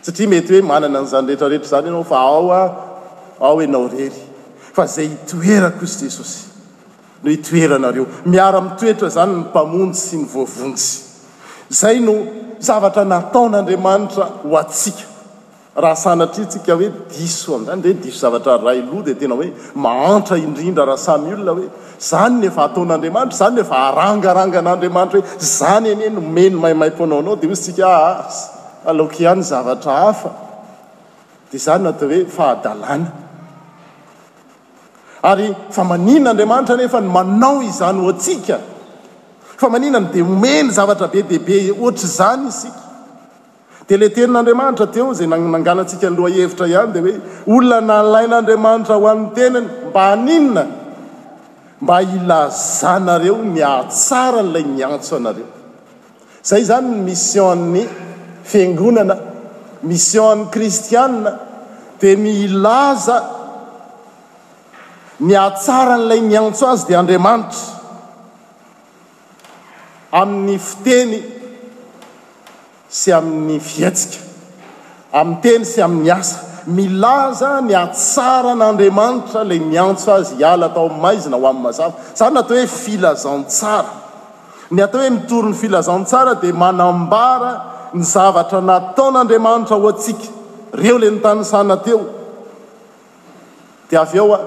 satria 0.08 0.28
mety 0.34 0.52
hoe 0.56 0.64
manana 0.72 0.96
n'izany 1.04 1.24
rehetrarehetra 1.32 1.66
izany 1.72 1.88
ianao 1.92 2.06
fa 2.14 2.18
ao 2.32 2.46
a 2.60 2.62
ao 3.50 3.56
enao 3.68 3.86
rery 3.96 4.22
fa 4.80 4.84
zay 4.96 5.08
itoerako 5.18 5.82
izy 5.90 6.00
jesosy 6.08 6.40
no 7.24 7.30
itoeranareo 7.38 8.06
miara-mitoetra 8.34 9.08
zany 9.18 9.34
ny 9.38 9.42
mpamony 9.50 9.94
sy 10.04 10.16
ny 10.24 10.26
voavonsy 10.34 10.92
zay 11.82 11.98
no 12.08 12.16
zavatra 12.70 13.04
nataon'andriamanitra 13.14 14.26
ho 14.42 14.58
atsika 14.66 15.04
raha 15.82 15.96
sana 15.98 16.24
atritsika 16.28 16.76
hoe 16.78 16.90
diso 17.12 17.54
am'izany 17.56 17.84
re 17.84 17.94
diso 18.04 18.20
zavatra 18.26 18.54
rayloa 18.68 19.04
de 19.08 19.14
tena 19.22 19.36
hoe 19.40 19.48
mahantra 19.86 20.38
indrindra 20.46 20.86
raha 20.92 21.02
samy 21.06 21.30
olona 21.38 21.54
hoe 21.60 21.68
zany 22.10 22.36
nefa 22.46 22.62
ataon'andriamanitra 22.70 23.38
zany 23.40 23.56
nefa 23.60 23.78
arangarangan'andriamanitra 23.90 25.20
hoe 25.22 25.50
zany 25.58 25.88
ane 25.96 26.06
ny 26.16 26.24
omeny 26.24 26.56
maimaimponao 26.64 27.20
anao 27.24 27.36
dea 27.44 27.52
ozy 27.56 27.64
sika 27.68 27.88
a 28.00 28.02
ah, 28.08 28.42
alokyihany 28.92 29.44
zavatra 29.52 29.94
hafa 30.04 30.32
di 31.52 31.58
zany 31.66 31.84
natao 31.88 32.10
hoe 32.14 32.22
fahadalana 32.38 33.08
ary 35.32 35.48
fa 35.78 35.84
maninn'andriamanitra 35.94 36.76
nefa 36.84 36.98
ny 37.06 37.10
manao 37.20 37.56
izany 37.72 38.00
ho 38.06 38.10
atsika 38.18 38.58
fa 39.64 39.68
maninany 39.74 40.08
di 40.14 40.20
homeny 40.30 40.70
zavatra 40.82 41.08
be 41.16 41.22
deibe 41.34 41.56
ohatra 41.84 42.12
zany 42.20 42.52
sika 42.62 42.86
teletenin'andriamanitra 43.90 44.88
teo 44.96 45.08
zay 45.18 45.26
ananganatsika 45.36 46.08
ny 46.12 46.16
lohahevitra 46.20 46.66
ihany 46.74 46.92
di 46.96 47.00
hoe 47.06 47.14
olona 47.56 47.82
nalain'andriamanitra 47.92 48.96
ho 49.02 49.08
amn'ny 49.14 49.32
teniny 49.38 49.70
mba 49.90 50.04
haninona 50.10 50.64
mba 51.84 51.96
hhilazanareo 52.10 53.36
miatsara 53.56 54.42
n'ilay 54.46 54.66
miantso 54.78 55.14
anareo 55.20 55.48
zay 56.50 56.62
zany 56.70 56.90
ny 56.96 57.00
mission 57.10 57.60
nny 57.74 57.84
fingonana 58.52 59.16
missionn'ny 59.90 60.46
kristiane 60.54 61.32
dia 62.02 62.16
milaza 62.26 63.18
miahtsara 65.28 65.96
n'ilay 66.00 66.22
miantso 66.32 66.64
azy 66.74 66.84
dia 66.88 66.98
andriamanitra 67.04 67.62
amin'ny 70.22 70.56
fiteny 70.70 71.18
sy 72.90 73.14
amin'ny 73.14 73.62
viatsika 73.62 74.24
amin'nyteny 75.14 75.66
sy 75.66 75.82
amin'ny 75.86 76.10
asa 76.10 76.66
milaza 76.66 77.62
ny 77.62 77.74
atsaran'andriamanitra 77.78 79.42
la 79.50 79.58
miantso 79.72 80.10
azy 80.20 80.36
hiala 80.42 80.66
atao 80.74 80.88
y 80.90 80.98
maizina 81.06 81.36
ho 81.38 81.46
amin'n 81.54 81.64
mazava 81.68 81.94
zany 82.20 82.34
natao 82.38 82.58
hoe 82.60 82.68
filazantsara 82.84 83.92
ny 84.76 84.80
atao 84.88 85.02
hoe 85.06 85.12
mitory 85.16 85.50
ny 85.52 85.56
filazantsara 85.62 86.34
dia 86.42 86.54
manambara 86.64 87.52
ny 87.94 88.02
zavatra 88.14 88.60
nataon'andriamanitra 88.72 89.76
ho 89.82 89.88
atsika 89.94 90.26
reo 90.82 90.98
lay 91.02 91.12
notany 91.16 91.44
sana 91.54 91.76
teo 91.86 92.02
dia 93.90 94.02
av 94.02 94.16
eo 94.18 94.28
a 94.36 94.40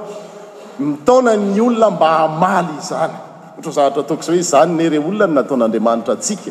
mitaona 0.91 1.33
ny 1.55 1.61
olona 1.69 1.91
mba 1.97 2.09
hamaly 2.21 2.75
izany 2.83 3.15
ohatra 3.15 3.63
ho 3.63 3.71
zavatra 3.79 4.01
atokoiza 4.05 4.35
hoe 4.37 4.43
zany 4.53 4.77
le 4.83 4.89
re 4.99 4.99
olona 5.09 5.29
n 5.31 5.35
nataon'andriamanitra 5.39 6.15
atsika 6.19 6.51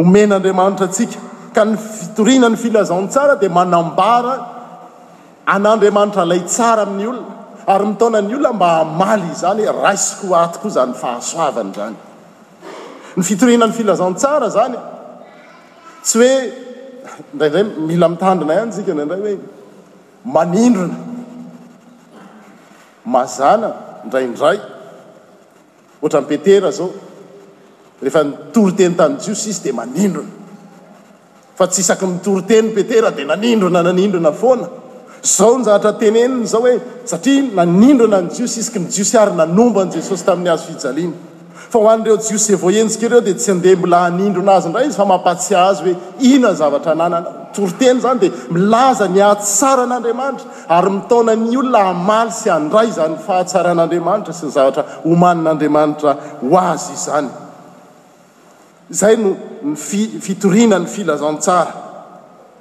omen'andriamanitra 0.00 0.86
atsika 0.88 1.18
ka 1.54 1.64
ny 1.64 1.74
fitoriana 1.76 2.48
ny 2.50 2.56
filazan 2.56 3.08
tsara 3.08 3.34
dia 3.36 3.48
manambara 3.50 4.34
an'andriamanitra 5.46 6.24
lay 6.26 6.40
tsara 6.46 6.82
amin'ny 6.86 7.04
olona 7.06 7.20
ary 7.72 7.86
mitaona 7.92 8.20
ny 8.28 8.32
olona 8.36 8.52
mba 8.58 8.68
hamaly 8.78 9.30
zany 9.42 9.62
hoe 9.68 9.76
raisiko 9.86 10.24
ho 10.30 10.36
atoko 10.44 10.68
zany 10.76 10.94
fahasoavany 11.02 11.72
zany 11.78 11.96
ny 13.16 13.22
fitorianany 13.28 13.72
filazan 13.78 14.14
tsara 14.20 14.48
zany 14.56 14.76
tsy 16.04 16.18
hoe 16.22 16.36
ndraindray 17.34 17.64
mila 17.88 18.06
mitandrina 18.12 18.54
any 18.62 18.70
tsika 18.72 18.90
ndraindray 18.94 19.34
hoe 19.34 19.44
manindrona 20.34 20.96
mazana 23.14 23.68
indraindray 24.04 24.58
ohatra 26.02 26.20
mpetera 26.24 26.70
zao 26.78 26.88
rehefa 28.02 28.22
nitory 28.24 28.76
teny 28.76 28.94
tain'y 28.96 29.18
jios 29.24 29.46
isy 29.50 29.62
dia 29.64 29.72
manindrona 29.74 30.28
fa 31.58 31.66
tsy 31.66 31.80
isak 31.80 32.00
mitoroteny 32.02 32.68
petera 32.74 33.10
dia 33.16 33.24
nanindrona 33.26 33.82
nanindrona 33.86 34.32
foana 34.42 34.66
zao 35.36 35.54
nzatrateneniny 35.60 36.46
zao 36.52 36.60
hoe 36.66 36.78
satria 37.10 37.42
manindrona 37.58 38.18
nyjios 38.22 38.56
iska 38.60 38.78
nijiosy 38.78 39.16
ary 39.22 39.32
nanomba 39.40 39.84
ny 39.84 39.90
jesosy 39.96 40.24
tamin'ny 40.26 40.50
azo 40.50 40.64
fijaliana 40.66 41.12
fa 41.72 41.78
ho 41.80 41.88
an'ireo 41.94 42.16
jiosy 42.26 42.52
voenjika 42.62 43.04
ireo 43.08 43.20
dia 43.26 43.34
tsy 43.40 43.50
andeha 43.54 43.76
mbola 43.80 43.98
anindrona 44.08 44.52
azy 44.58 44.68
ndray 44.68 44.86
izy 44.88 44.96
fa 45.00 45.06
mampatsi 45.12 45.54
azy 45.54 45.80
hoe 45.86 45.94
inan 46.32 46.54
zavatra 46.60 46.94
nanana 47.00 47.26
torteny 47.56 47.98
zany 48.04 48.18
dia 48.22 48.30
milaza 48.54 49.04
niatsara 49.16 49.84
n'andriamanitra 49.90 50.46
ary 50.76 50.90
mitaona 50.96 51.32
ny 51.44 51.52
olona 51.60 51.80
amaly 51.92 52.30
sy 52.40 52.48
andray 52.60 52.88
zanyfahatsaraan'andriamanitra 52.98 54.32
sy 54.40 54.44
ny 54.46 54.54
zavatra 54.58 54.82
homanin'andriamanitra 55.08 56.10
ho 56.42 56.56
azy 56.72 56.90
izany 56.98 57.28
izay 58.90 59.16
no 59.16 59.34
nyi 59.68 59.76
fitorinany 60.22 60.86
filazantsara 60.86 61.72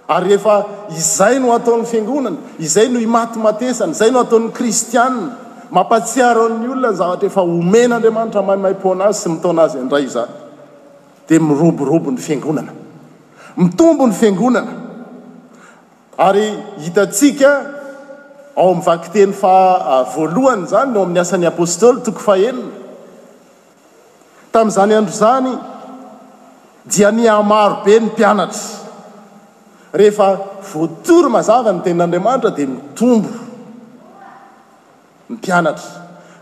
ary 0.10 0.29
rehefa 0.29 0.55
izay 0.98 1.39
no 1.39 1.53
ataon'ny 1.55 1.86
fiangonana 1.88 2.38
izay 2.60 2.89
no 2.91 3.00
matymatesany 3.17 3.91
izay 3.96 4.12
no 4.12 4.19
ataony 4.25 4.50
kristiana 4.51 5.31
mampatsiaro 5.72 6.50
'ny 6.50 6.67
olona 6.74 6.91
ny 6.91 6.98
zavatra 7.01 7.27
efa 7.31 7.41
omenaandriamanitra 7.48 8.41
maimaipo 8.50 8.91
anazy 8.96 9.22
sy 9.24 9.29
mito 9.36 9.53
nazy 9.53 9.77
andray 9.84 10.07
zany 10.07 10.34
dia 11.29 11.39
miroborobo 11.39 12.12
ny 12.12 12.17
fiangonana 12.19 12.74
mitombo 13.57 14.07
ny 14.07 14.13
fiangonana 14.13 14.74
ary 16.17 16.48
hitatsika 16.84 17.51
ao 18.57 18.72
ami'nyvakiteny 18.72 19.34
fa 19.34 19.55
ah, 19.79 20.03
voalohany 20.15 20.67
zany 20.72 20.91
no 20.91 21.03
amin'ny 21.03 21.19
asan'ny 21.19 21.46
apostôly 21.48 22.03
toko 22.03 22.19
fahelina 22.19 22.67
tamn'izany 24.51 24.93
andro 24.98 25.13
zany 25.15 25.53
dia 26.88 27.12
ny 27.12 27.27
amaro 27.27 27.84
be 27.84 28.00
ny 28.00 28.06
mpianatra 28.08 28.63
rehefa 30.00 30.27
voatory 30.74 31.29
mazava 31.36 31.72
ny 31.75 31.79
tenin'andriamanitra 31.86 32.51
dia 32.58 32.67
mitombo 32.67 33.29
ny 35.29 35.34
mpianatra 35.39 35.89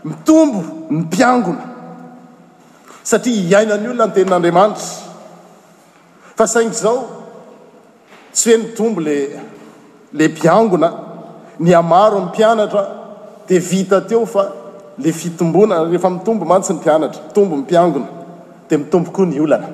mitombo 0.08 0.58
ny 0.90 0.98
mpiangona 1.04 1.64
satria 3.10 3.42
hiaina 3.48 3.74
ny 3.82 3.86
olona 3.90 4.06
ny 4.08 4.14
tenin'andriamanitra 4.16 4.86
fa 6.38 6.46
saingo 6.54 6.74
izao 6.78 6.98
tsy 8.34 8.46
hoe 8.50 8.58
ny 8.60 8.68
tombo 8.78 9.00
le 9.06 9.16
la 10.18 10.24
mpiangona 10.32 10.88
ny 11.64 11.70
amaro 11.82 12.16
ny 12.20 12.26
mpianatra 12.30 12.82
dia 13.48 13.60
vita 13.70 14.00
teo 14.00 14.26
fa 14.26 14.42
la 15.04 15.12
fitombonaa 15.20 15.84
rehefa 15.90 16.10
mitombo 16.16 16.44
mantsy 16.50 16.72
ny 16.72 16.78
mpianatra 16.80 17.20
mitombo 17.26 17.54
ny 17.56 17.62
mpiangona 17.62 18.06
dia 18.68 18.78
mitombo 18.78 19.10
koa 19.16 19.26
ny 19.26 19.40
olana 19.40 19.68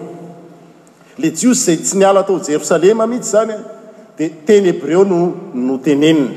le 1.17 1.31
jiosy 1.31 1.65
zay 1.65 1.77
tsy 1.77 1.97
ni 1.97 2.03
ala 2.05 2.19
atao 2.19 2.39
jerosalema 2.39 3.07
mihitsy 3.07 3.31
zany 3.31 3.51
a 3.53 3.57
de 4.17 4.29
tenyheb 4.45 4.83
reo 4.83 5.01
onoteneniny 5.01 6.29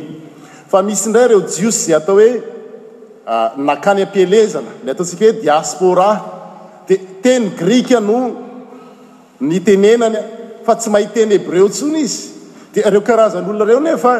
fa 0.68 0.82
misy 0.82 1.08
ndray 1.08 1.28
reo 1.28 1.40
jiosy 1.40 1.84
zay 1.86 1.94
atao 1.94 2.14
hoe 2.16 2.42
ah, 3.26 3.50
nakany 3.56 4.02
ampielezana 4.02 4.68
le 4.84 4.90
ataotsika 4.90 5.24
hoe 5.24 5.32
diaspora 5.40 6.20
de 6.88 6.96
teny 7.22 7.50
grik 7.56 7.90
no 7.90 8.30
ny 9.42 9.58
tenenanya 9.60 10.22
fa 10.66 10.74
tsy 10.76 10.90
mahiteny 10.90 11.32
hebreo 11.38 11.68
tsony 11.68 12.00
izy 12.06 12.28
di 12.72 12.80
reo 12.80 13.02
karazan'olonareo 13.08 13.80
nefa 13.80 14.12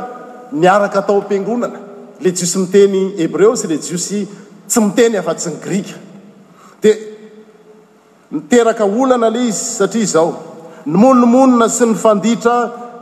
niarak 0.53 0.97
ataoampingonana 1.01 1.79
le 2.21 2.31
jiosy 2.33 2.59
miteny 2.59 3.01
hebreo 3.23 3.55
sy 3.57 3.67
le 3.73 3.77
jios 3.87 4.05
tsy 4.07 4.27
miteny 4.87 5.17
atsy 5.19 5.51
ny 5.51 5.59
rka 8.67 8.87
dany 9.23 9.39
iz 9.49 9.61
sata 9.79 10.23
oonnn 10.23 11.63
sy 11.77 11.87
nydir 11.89 12.49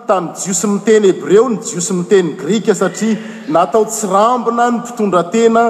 tam 0.09 0.25
jiosy 0.41 0.67
miteny 0.75 1.07
hebreo 1.13 1.45
ny 1.53 1.57
jiosy 1.69 1.93
mitenygrika 2.01 2.75
satria 2.81 3.19
natao 3.55 3.85
tsirambina 3.87 4.65
ny 4.71 4.77
mpitondratena 4.79 5.63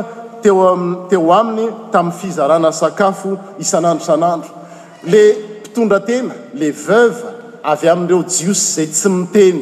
teo 1.11 1.31
aminy 1.41 1.67
tamin'ny 1.93 2.19
fizarananysakafo 2.21 3.31
isan'andro 3.65 4.05
san'andro 4.11 4.51
le 5.13 5.25
pitondratena 5.71 6.35
le 6.59 6.73
veuv 6.75 7.15
avy 7.63 7.87
amin'ireo 7.93 8.25
jiosy 8.29 8.75
zay 8.75 8.87
tsy 8.91 9.09
miteny 9.09 9.59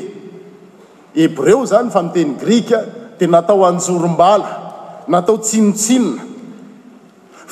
hebreo 1.21 1.61
zany 1.69 1.91
fa 1.93 2.01
miteny 2.03 2.33
grika 2.43 2.81
dia 3.19 3.29
natao 3.29 3.63
anjorom-bala 3.67 4.49
natao 5.09 5.37
tsinitsinina 5.47 6.23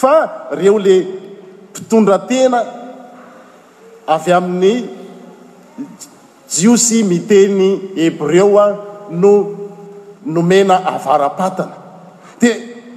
fa 0.02 0.14
reo 0.60 0.78
le 0.78 0.96
mpitondra 1.70 2.18
tena 2.28 2.60
avy 4.14 4.30
amin'ny 4.38 4.74
jiosy 6.54 6.96
miteny 7.10 7.68
hebreo 7.96 8.56
a 8.64 8.66
no 9.10 9.32
nomena 10.24 10.76
avarapatana 10.92 11.74
dia 12.40 12.52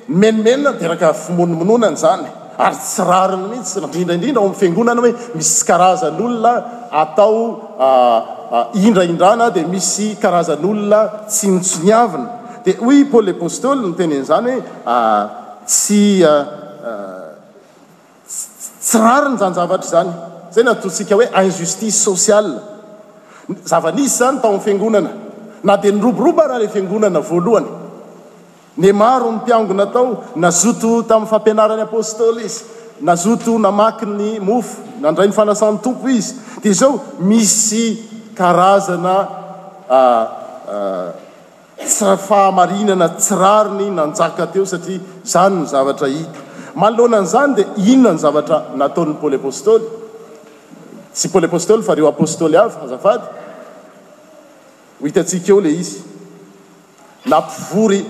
nomenomenna 0.07 0.69
di 0.79 0.85
raka 0.87 1.13
fomony 1.13 1.53
minonany 1.59 1.95
zany 2.03 2.38
ary 2.59 2.75
tsirariny 2.75 3.45
mihitsy 3.47 3.79
indra 3.97 4.13
indrindra 4.15 4.41
o 4.41 4.45
ai'y 4.49 4.53
fiangonana 4.55 5.01
hoe 5.01 5.13
misy 5.35 5.49
tsy 5.49 5.65
karazan'olona 5.75 6.53
atao 6.91 7.39
ah, 7.79 8.25
ah, 8.51 8.65
indraindrana 8.75 9.49
dia 9.49 9.65
misy 9.67 10.07
karazan'olona 10.21 11.01
tsy 11.31 11.47
notsoniavina 11.55 12.25
dia 12.65 12.75
hoy 12.85 12.97
pôleapostoly 13.11 13.79
notenen'izany 13.87 14.53
hoe 14.59 14.61
ah, 14.85 15.55
tsy 15.65 16.03
tsyrariny 18.83 19.35
zany 19.41 19.53
zavatra 19.59 19.89
zany 19.91 20.11
zay 20.53 20.63
natotsika 20.63 21.13
hoe 21.15 21.27
injustice 21.43 21.95
social 22.09 22.47
zava-nisy 23.71 24.17
zany 24.19 24.37
tao 24.43 24.51
ami'ny 24.51 24.65
fiangonana 24.67 25.11
na 25.63 25.77
dia 25.77 25.91
nyroboroba 25.95 26.43
raha 26.47 26.59
ila 26.59 26.69
fiangonana 26.75 27.19
voalohany 27.23 27.78
ny 28.79 28.91
maro 28.93 29.31
ny 29.31 29.37
mpiango 29.37 29.73
natao 29.75 30.23
nazoto 30.35 30.91
tamin'ny 31.07 31.27
fampianaran'ny 31.33 31.83
apôstôly 31.87 32.43
izy 32.49 32.63
nazoto 33.03 33.53
namaki 33.65 34.05
ny 34.19 34.29
mofo 34.49 34.79
nandray 35.03 35.27
'ny 35.27 35.35
fanasan'ny 35.39 35.79
tompo 35.85 36.07
izy 36.09 36.33
dia 36.63 36.73
zao 36.73 36.93
misy 37.29 37.85
karazana 38.37 39.15
ah, 39.89 40.23
ah, 40.71 41.07
sfahamarinana 41.85 43.07
tsirariny 43.19 43.87
nanjaka 43.99 44.45
teo 44.53 44.63
satria 44.71 44.99
zany 45.33 45.57
ny 45.61 45.65
zavatra 45.73 46.07
hita 46.15 46.39
maloananyizany 46.81 47.51
dia 47.59 47.65
inona 47.91 48.15
ny 48.15 48.19
zavatra 48.25 48.57
nataon'ny 48.81 49.15
poly 49.21 49.35
apôstôly 49.39 49.83
sy 51.19 51.27
poly 51.35 51.45
apôstôly 51.51 51.83
fa 51.87 51.93
reo 51.99 52.07
apôstôly 52.11 52.55
avy 52.65 52.77
hazavady 52.83 53.27
ho 55.03 55.03
hitatsika 55.07 55.51
eo 55.53 55.59
ley 55.65 55.75
izy 55.83 55.99
nampivory 57.31 58.01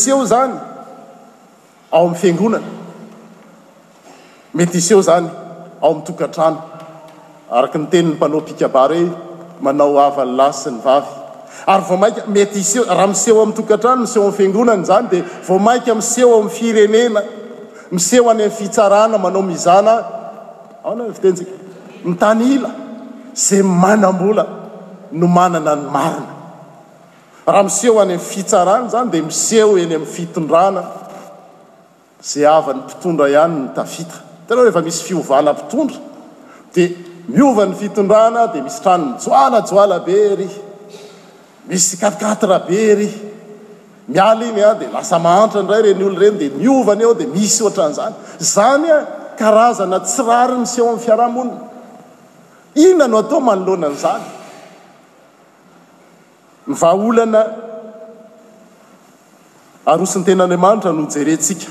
zny 4.83 5.29
aomtoaano 5.83 6.76
araka 7.51 7.79
ny 7.79 7.87
teniny 7.89 8.13
mpanao 8.15 8.41
pikabara 8.47 8.95
oe 8.99 9.05
manao 9.65 9.95
avanylay 10.05 10.51
sy 10.53 10.69
ny 10.73 10.81
vavy 10.83 11.13
ary 11.71 11.83
vo 11.89 11.97
maika 11.97 12.25
mety 12.35 12.59
iseh 12.59 12.83
raha 12.89 13.07
miseho 13.07 13.39
ami'ntokatrany 13.43 14.03
mseho 14.03 14.25
am' 14.29 14.35
fiangonana 14.37 14.83
zany 14.89 15.07
dia 15.11 15.23
vo 15.47 15.59
maika 15.59 15.95
miseho 15.95 16.31
ami' 16.39 16.49
firenena 16.57 17.23
miseho 17.91 18.29
any 18.33 18.43
am' 18.43 18.51
fitsarana 18.59 19.17
manao 19.25 19.41
mizana 19.51 19.93
atenik 20.85 21.47
mitanyila 22.03 22.69
zay 23.35 23.61
manam-bola 23.63 24.45
no 25.11 25.27
manana 25.27 25.73
ny 25.75 25.85
marina 25.95 26.33
raha 27.47 27.63
miseho 27.69 27.95
any 28.03 28.13
am' 28.19 28.25
fitsarana 28.31 28.91
zany 28.95 29.11
dia 29.11 29.23
miseho 29.31 29.71
eny 29.83 29.95
amn'ny 29.99 30.13
fitondrana 30.15 30.83
zay 32.31 32.43
avan'ny 32.59 32.81
mpitondra 32.87 33.27
hany 33.39 33.55
ny 33.61 33.67
tafita 33.79 34.17
tenao 34.47 34.63
rehefa 34.67 34.81
misy 34.87 35.01
fiovalapitondra 35.07 35.99
dia 36.75 37.06
miovan'ny 37.29 37.75
fitondrana 37.75 38.47
dia 38.53 38.63
misy 38.63 38.79
tranony 38.83 39.17
joalajoala 39.25 39.99
bery 40.07 40.47
misy 41.67 41.97
katkatra 42.01 42.57
bery 42.69 43.09
miala 44.07 44.43
iny 44.47 44.63
a 44.67 44.71
dia 44.79 44.87
masa 44.95 45.19
mahantra 45.27 45.61
nray 45.63 45.81
reny 45.89 46.03
olo 46.07 46.17
reny 46.23 46.37
di 46.39 46.47
miovany 46.59 47.03
eo 47.03 47.13
dia 47.19 47.27
misy 47.37 47.59
ohtran'izany 47.67 48.15
zany 48.55 48.89
a 48.97 48.99
karazana 49.39 49.99
tsirariny 50.05 50.65
seo 50.73 50.87
ami' 50.91 51.03
fiarahamonina 51.05 51.59
inona 52.83 53.07
no 53.11 53.17
atao 53.23 53.39
manoloananyzany 53.49 54.25
mivaolana 56.69 57.41
arosin'nyten'andriamanitra 59.91 60.91
nojerentsika 61.01 61.67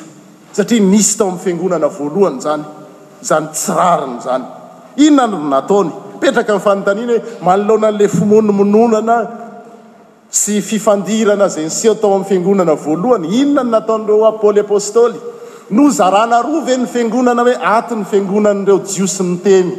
satria 0.57 0.85
nisy 0.93 1.13
tao 1.19 1.29
ami'ny 1.29 1.41
fiangonana 1.45 1.89
voalohany 1.99 2.39
zany 2.47 2.65
zany 3.31 3.47
tsirariny 3.61 4.21
zany 4.29 4.56
inona 5.05 5.37
nn 5.39 5.49
nataony 5.55 5.91
mipetraka 6.15 6.53
minn 6.57 6.63
fanontanina 6.67 7.13
hoe 7.13 7.45
manolona 7.49 7.87
an'la 7.93 8.09
fomony 8.19 8.53
mononana 8.61 9.17
sy 10.43 10.55
fifandirana 10.69 11.47
zany 11.55 11.71
sy 11.81 11.87
tao 12.01 12.13
amin'ny 12.15 12.29
fiangonana 12.33 12.75
voalohany 12.85 13.27
inona 13.41 13.63
no 13.65 13.73
nataon'reo 13.77 14.21
apôly 14.31 14.61
apôstôly 14.67 15.19
no 15.77 15.85
zarana 16.01 16.39
rove 16.49 16.75
ny 16.81 16.87
fiangonana 16.95 17.43
hoe 17.49 17.57
atin'ny 17.77 18.07
fingonany 18.13 18.63
ireo 18.65 18.79
jiosy 18.95 19.23
niteny 19.33 19.71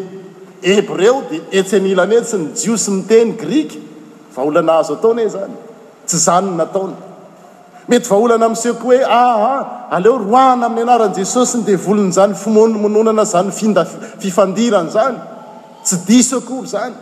eb 0.76 0.86
reo 1.02 1.18
dia 1.32 1.44
etsynilanetsy 1.60 2.38
ny 2.44 2.48
jiosy 2.62 2.92
niteny 3.00 3.32
griky 3.44 3.80
vaholana 4.36 4.74
azo 4.82 4.94
ataon 5.00 5.20
e 5.26 5.28
zany 5.36 5.56
tsy 6.08 6.18
zanyno 6.28 6.56
nataony 6.64 6.96
mety 7.88 8.10
vahaholana 8.10 8.46
amin'sekoa 8.50 9.00
hoe 9.00 9.04
aha 9.18 9.90
aleo 9.98 10.18
roana 10.30 10.66
amin'ny 10.70 10.84
anarani 10.86 11.16
jesosy 11.20 11.58
ndevolony 11.58 12.12
zany 12.18 12.34
fomonny 12.44 12.74
mononana 12.84 13.26
zany 13.34 13.52
fida 13.60 13.86
fifandirany 14.24 14.90
zany 14.96 15.18
tsy 15.84 15.96
disecour 16.08 16.64
zany 16.74 16.96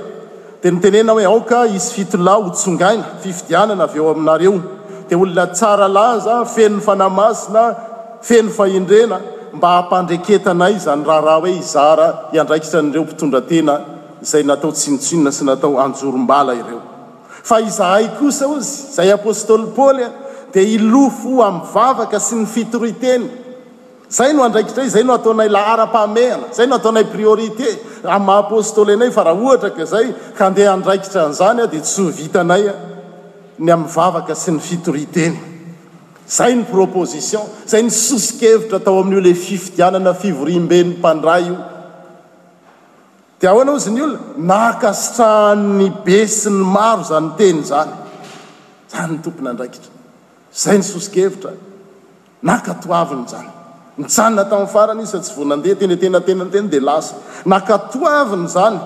dia 0.62 0.70
nytenena 0.72 1.12
hoe 1.16 1.24
aoka 1.30 1.60
isy 1.76 1.90
fitolay 1.96 2.40
hotsongaina 2.46 3.04
fifidianana 3.22 3.84
avy 3.88 3.98
eo 4.02 4.10
aminareo 4.14 4.54
dia 5.08 5.18
olona 5.22 5.46
tsara 5.58 5.86
laza 5.98 6.36
fenony 6.54 6.80
fanaymasina 6.88 7.64
feno 8.28 8.50
fahendrena 8.58 9.16
mba 9.56 9.68
hampandreketanay 9.76 10.74
zany 10.84 11.04
raharaha 11.10 11.38
hoe 11.44 11.52
izara 11.62 12.08
hiandraikisa 12.32 12.78
n'ireo 12.84 13.04
mpitondratena 13.06 13.74
izay 14.24 14.42
natao 14.50 14.72
tsinotsinona 14.78 15.30
sy 15.36 15.42
natao 15.48 15.72
anjorom-bala 15.84 16.52
ireo 16.62 16.80
fa 17.48 17.56
izahay 17.68 18.04
kosa 18.18 18.44
ozy 18.56 18.72
izay 18.90 19.10
apostôly 19.16 19.66
palya 19.78 20.08
dia 20.52 20.62
ilofo 20.76 21.30
am'yvavaka 21.48 22.18
sy 22.26 22.34
ny 22.40 22.46
fitoryteny 22.54 23.26
zay 24.14 24.30
no 24.32 24.42
andraikitra 24.46 24.88
zay 24.88 25.02
no 25.02 25.14
ataonay 25.18 25.48
lahara-pamehna 25.50 26.54
zay 26.54 26.66
no 26.70 26.76
ataonay 26.78 27.04
priorité 27.10 27.66
aapôstôly 28.06 28.94
anay 28.94 29.10
fa 29.10 29.24
raha 29.26 29.34
ohatra 29.42 29.70
ka 29.76 29.82
zay 29.94 30.06
kande 30.38 30.62
andraikitra 30.74 31.22
nzanya 31.34 31.66
di 31.72 31.80
tsy 31.86 32.04
vitanay 32.20 32.62
yamavak 33.70 34.30
sy 34.42 34.50
ny 34.54 34.60
fitoritenyzay 34.68 36.52
ny 36.54 36.62
propoition 36.72 37.42
zay 37.70 37.82
nysosikevitra 37.82 38.78
tao 38.86 39.02
ain'e 39.02 39.34
fifiianniorimbemayaazyny 39.46 40.94
l 44.10 44.12
naksrahany 44.52 45.86
e 46.20 46.22
sny 46.38 46.66
aro 46.86 47.04
antenyy 47.18 47.66
aaay 47.80 49.10
osevaainyany 50.96 53.32
nisanona 53.98 54.44
tamin'ny 54.50 54.70
farany 54.74 55.02
izy 55.04 55.12
sa 55.14 55.18
tsy 55.22 55.34
vonandeha 55.38 55.78
teny 55.78 55.96
tenatenany 56.02 56.50
tena 56.52 56.70
dia 56.72 56.80
lasa 56.82 57.14
nakatoavina 57.52 58.48
zany 58.54 58.78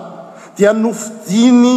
dia 0.59 0.73
nofidiny 0.83 1.73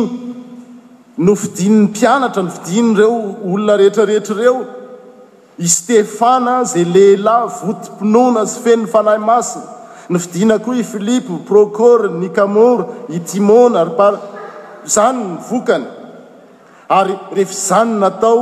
nofidinynny 1.28 1.86
mpianatra 1.90 2.44
ny 2.48 2.52
fidiny 2.58 2.90
ireo 2.98 3.14
olona 3.52 3.78
rehetrarehetra 3.80 4.36
ireo 4.40 4.56
i 5.68 5.70
stefana 5.78 6.56
zay 6.72 6.84
lehilahy 6.96 7.52
votompinona 7.62 8.44
zy 8.52 8.60
fenyny 8.66 8.92
falahy 8.96 9.22
masina 9.32 9.68
ny 10.12 10.20
fidiana 10.26 10.60
koa 10.66 10.76
i 10.84 10.90
filipo 10.92 11.34
procory 11.50 12.10
nikamoro 12.24 12.84
i 13.18 13.20
timona 13.32 13.80
arypar 13.86 14.16
izany 14.88 15.20
nyvokany 15.34 15.86
ary 17.00 17.16
rehefa 17.38 17.62
zany 17.70 17.96
natao 18.04 18.38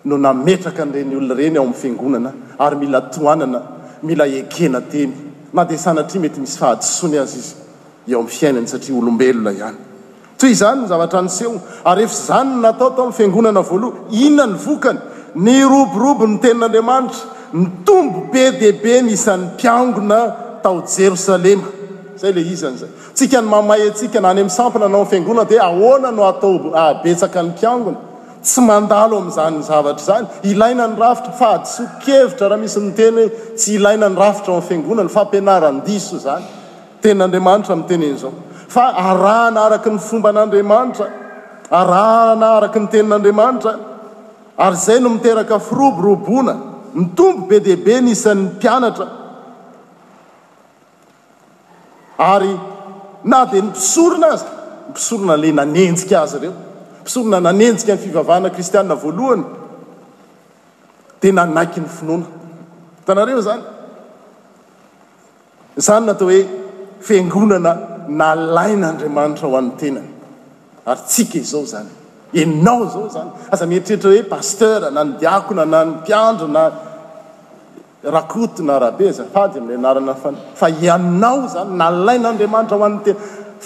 no 0.05 0.15
nametraka 0.25 0.83
nreny 0.85 1.13
olona 1.19 1.33
ireny 1.41 1.55
eo 1.55 1.61
amn'ny 1.65 1.77
fiangonana 1.81 2.31
ary 2.65 2.75
mila 2.81 2.99
tohanana 3.13 3.59
mila 4.07 4.25
ekena 4.41 4.79
teny 4.91 5.11
na 5.55 5.61
desanatri 5.71 6.17
mety 6.23 6.39
misy 6.43 6.57
fahatsony 6.61 7.15
azy 7.23 7.37
izy 7.41 7.55
eo 8.11 8.17
ami'ny 8.21 8.29
fiainany 8.39 8.67
satria 8.73 8.95
olombelona 9.01 9.51
ihany 9.57 9.77
zany 10.51 10.81
ny 10.81 10.87
zavatra 10.89 11.21
nseho 11.23 11.53
ary 11.85 12.03
efa 12.03 12.15
zany 12.27 12.55
natao 12.65 12.91
tao 12.97 13.11
fingonana 13.11 13.63
voaloha 13.69 13.95
inona 14.25 14.51
ny 14.51 14.57
vokany 14.65 14.99
ny 15.45 15.53
roborobo 15.71 16.27
ny 16.27 16.37
tenin'andriamanitra 16.43 17.23
mitombo 17.53 18.25
be 18.31 18.43
deibe 18.59 18.93
nisan'ny 19.09 19.47
mpiangona 19.55 20.19
tao 20.63 20.77
jerosalema 20.97 21.67
zay 22.21 22.31
le 22.35 22.41
izan'zay 22.55 22.89
tsika 23.15 23.39
ny 23.41 23.47
mamay 23.55 23.81
ntsika 23.91 24.19
n 24.21 24.25
any 24.31 24.41
am'nsampna 24.45 24.87
nao 24.87 25.05
fiangonana 25.05 25.45
di 25.49 25.57
ahona 25.69 26.09
no 26.11 26.23
atao 26.31 26.73
abetsaka 26.87 27.39
ah, 27.39 27.43
ny 27.43 27.49
mpiangona 27.55 27.97
tsy 28.43 28.59
mandalo 28.69 29.15
am'izany 29.21 29.55
ny 29.59 29.63
zavatra 29.69 30.03
zany 30.09 30.25
ilaina 30.51 30.83
ny 30.87 30.95
rafitra 31.03 31.33
fa 31.39 31.47
adsokevitra 31.57 32.49
raha 32.51 32.59
misy 32.63 32.79
nteny 32.87 33.15
hoe 33.19 33.29
tsy 33.59 33.69
ilaina 33.79 34.07
ny 34.11 34.15
rafitra 34.23 34.51
aoay 34.53 34.65
fiangonana 34.69 35.09
fampinaradiso 35.17 36.17
zany 36.25 36.43
tenin'andriamanitra 37.01 37.71
amin'ytenen'zao 37.75 38.31
fa 38.73 38.85
arahana 39.07 39.59
araky 39.67 39.89
ny 39.95 39.99
fomba 40.09 40.29
an'andriamanitra 40.33 41.05
arahana 41.79 42.47
araka 42.57 42.79
ny 42.83 42.87
tenin'andriamanitra 42.93 43.73
ary 44.65 44.75
izay 44.79 44.99
no 45.05 45.09
miteraka 45.15 45.57
firoboroboana 45.67 46.53
ny 46.99 47.03
tombo 47.17 47.43
be 47.49 47.57
dihaibe 47.67 47.93
nisan'ny 48.07 48.43
mpianatra 48.55 49.05
ary 52.33 52.53
na 53.31 53.39
dia 53.51 53.61
ny 53.63 53.67
mpisorona 53.71 54.27
azy 54.35 54.47
my 54.87 54.93
pisorona 54.97 55.35
lay 55.43 55.51
nanenjika 55.59 56.15
azy 56.25 56.35
ireo 56.39 56.53
m 56.57 57.05
pisorona 57.05 57.37
nanenjika 57.47 57.91
ny 57.95 57.99
fivavahana 58.03 58.49
kristiaa 58.55 58.95
voalohany 59.03 59.43
di 61.21 61.29
na 61.37 61.41
anaiky 61.47 61.79
ny 61.83 61.87
finoana 61.97 62.25
htanareo 63.05 63.39
zany 63.47 63.63
izany 65.79 66.05
natao 66.09 66.27
hoe 66.29 66.39
fiangonana 67.07 67.73
nalain'andriamanitra 68.09 69.47
ho 69.49 69.55
an'ny 69.57 69.75
tena 69.79 70.01
ary 70.85 70.99
tsika 71.07 71.37
izao 71.39 71.63
zany 71.71 71.89
ianao 72.41 72.85
zao 72.93 73.07
zany 73.15 73.31
aza 73.53 73.65
metrehtra 73.65 74.09
hoe 74.15 74.23
pasteur 74.23 74.81
na 74.91 75.03
ny 75.03 75.11
diakona 75.19 75.65
na 75.65 75.83
ny 75.85 75.91
mpiandra 75.91 76.47
na 76.47 76.63
rakrote 78.15 78.61
na 78.67 78.75
rahabe 78.79 79.05
azapadyam'la 79.09 79.75
anarana 79.79 80.13
fa 80.55 80.67
ianao 80.85 81.39
zany 81.53 81.71
nalain'andriamanitra 81.81 82.77
ho 82.79 82.83
an'ny 82.89 82.99
tena 83.07 83.19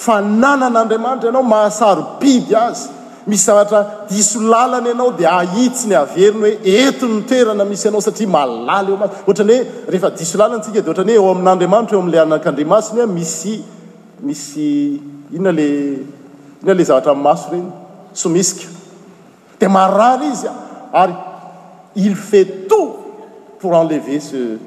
fananan'andriamanitra 0.06 1.30
ianao 1.32 1.43
mahasaro 1.56 2.04
piby 2.21 2.56
azy 2.56 2.88
misy 3.28 3.45
zavatra 3.50 3.80
diso 4.10 4.39
lalana 4.52 4.88
ianao 4.93 5.12
dia 5.17 5.32
aitsi 5.39 5.84
ny 5.89 5.95
averiny 6.04 6.52
hoe 6.52 6.76
enti 6.82 7.06
nytoerana 7.15 7.63
misy 7.71 7.88
anao 7.89 8.02
satria 8.08 8.30
malala 8.36 8.82
eoma 8.91 9.06
ohatrany 9.26 9.56
hoe 9.58 9.89
rehefa 9.91 10.10
diso 10.19 10.36
lalanytsika 10.41 10.80
de 10.84 10.89
ohatranyhoe 10.89 11.17
eo 11.21 11.32
amin'n'andriamanitra 11.36 11.95
eo 11.97 12.02
ami'lay 12.04 12.21
anakandrimasiny 12.28 13.02
misy 13.17 13.56
misy 14.23 15.01
inona 15.34 15.51
la 15.51 15.65
inona 16.62 16.77
lay 16.77 16.86
zavatra 16.89 17.13
n'nymaso 17.13 17.47
regny 17.53 17.69
somisyka 18.21 18.65
di 19.60 19.67
marary 19.75 20.27
izya 20.34 20.51
ary 21.01 21.13
il 21.95 22.15
fait 22.15 22.45
tout 22.67 22.93
pour 23.60 23.73
enlever 23.73 24.19
ce 24.19 24.58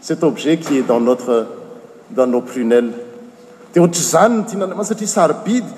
cet 0.00 0.22
objet 0.24 0.56
qui 0.58 0.78
es 0.78 0.82
dans 0.82 1.00
notre 1.00 1.46
dans 2.10 2.26
no 2.30 2.40
plunelle 2.46 2.92
dia 3.72 3.82
ohatrazany 3.82 4.36
notianandriamanity 4.36 4.88
satria 4.88 5.14
sarybidy 5.16 5.72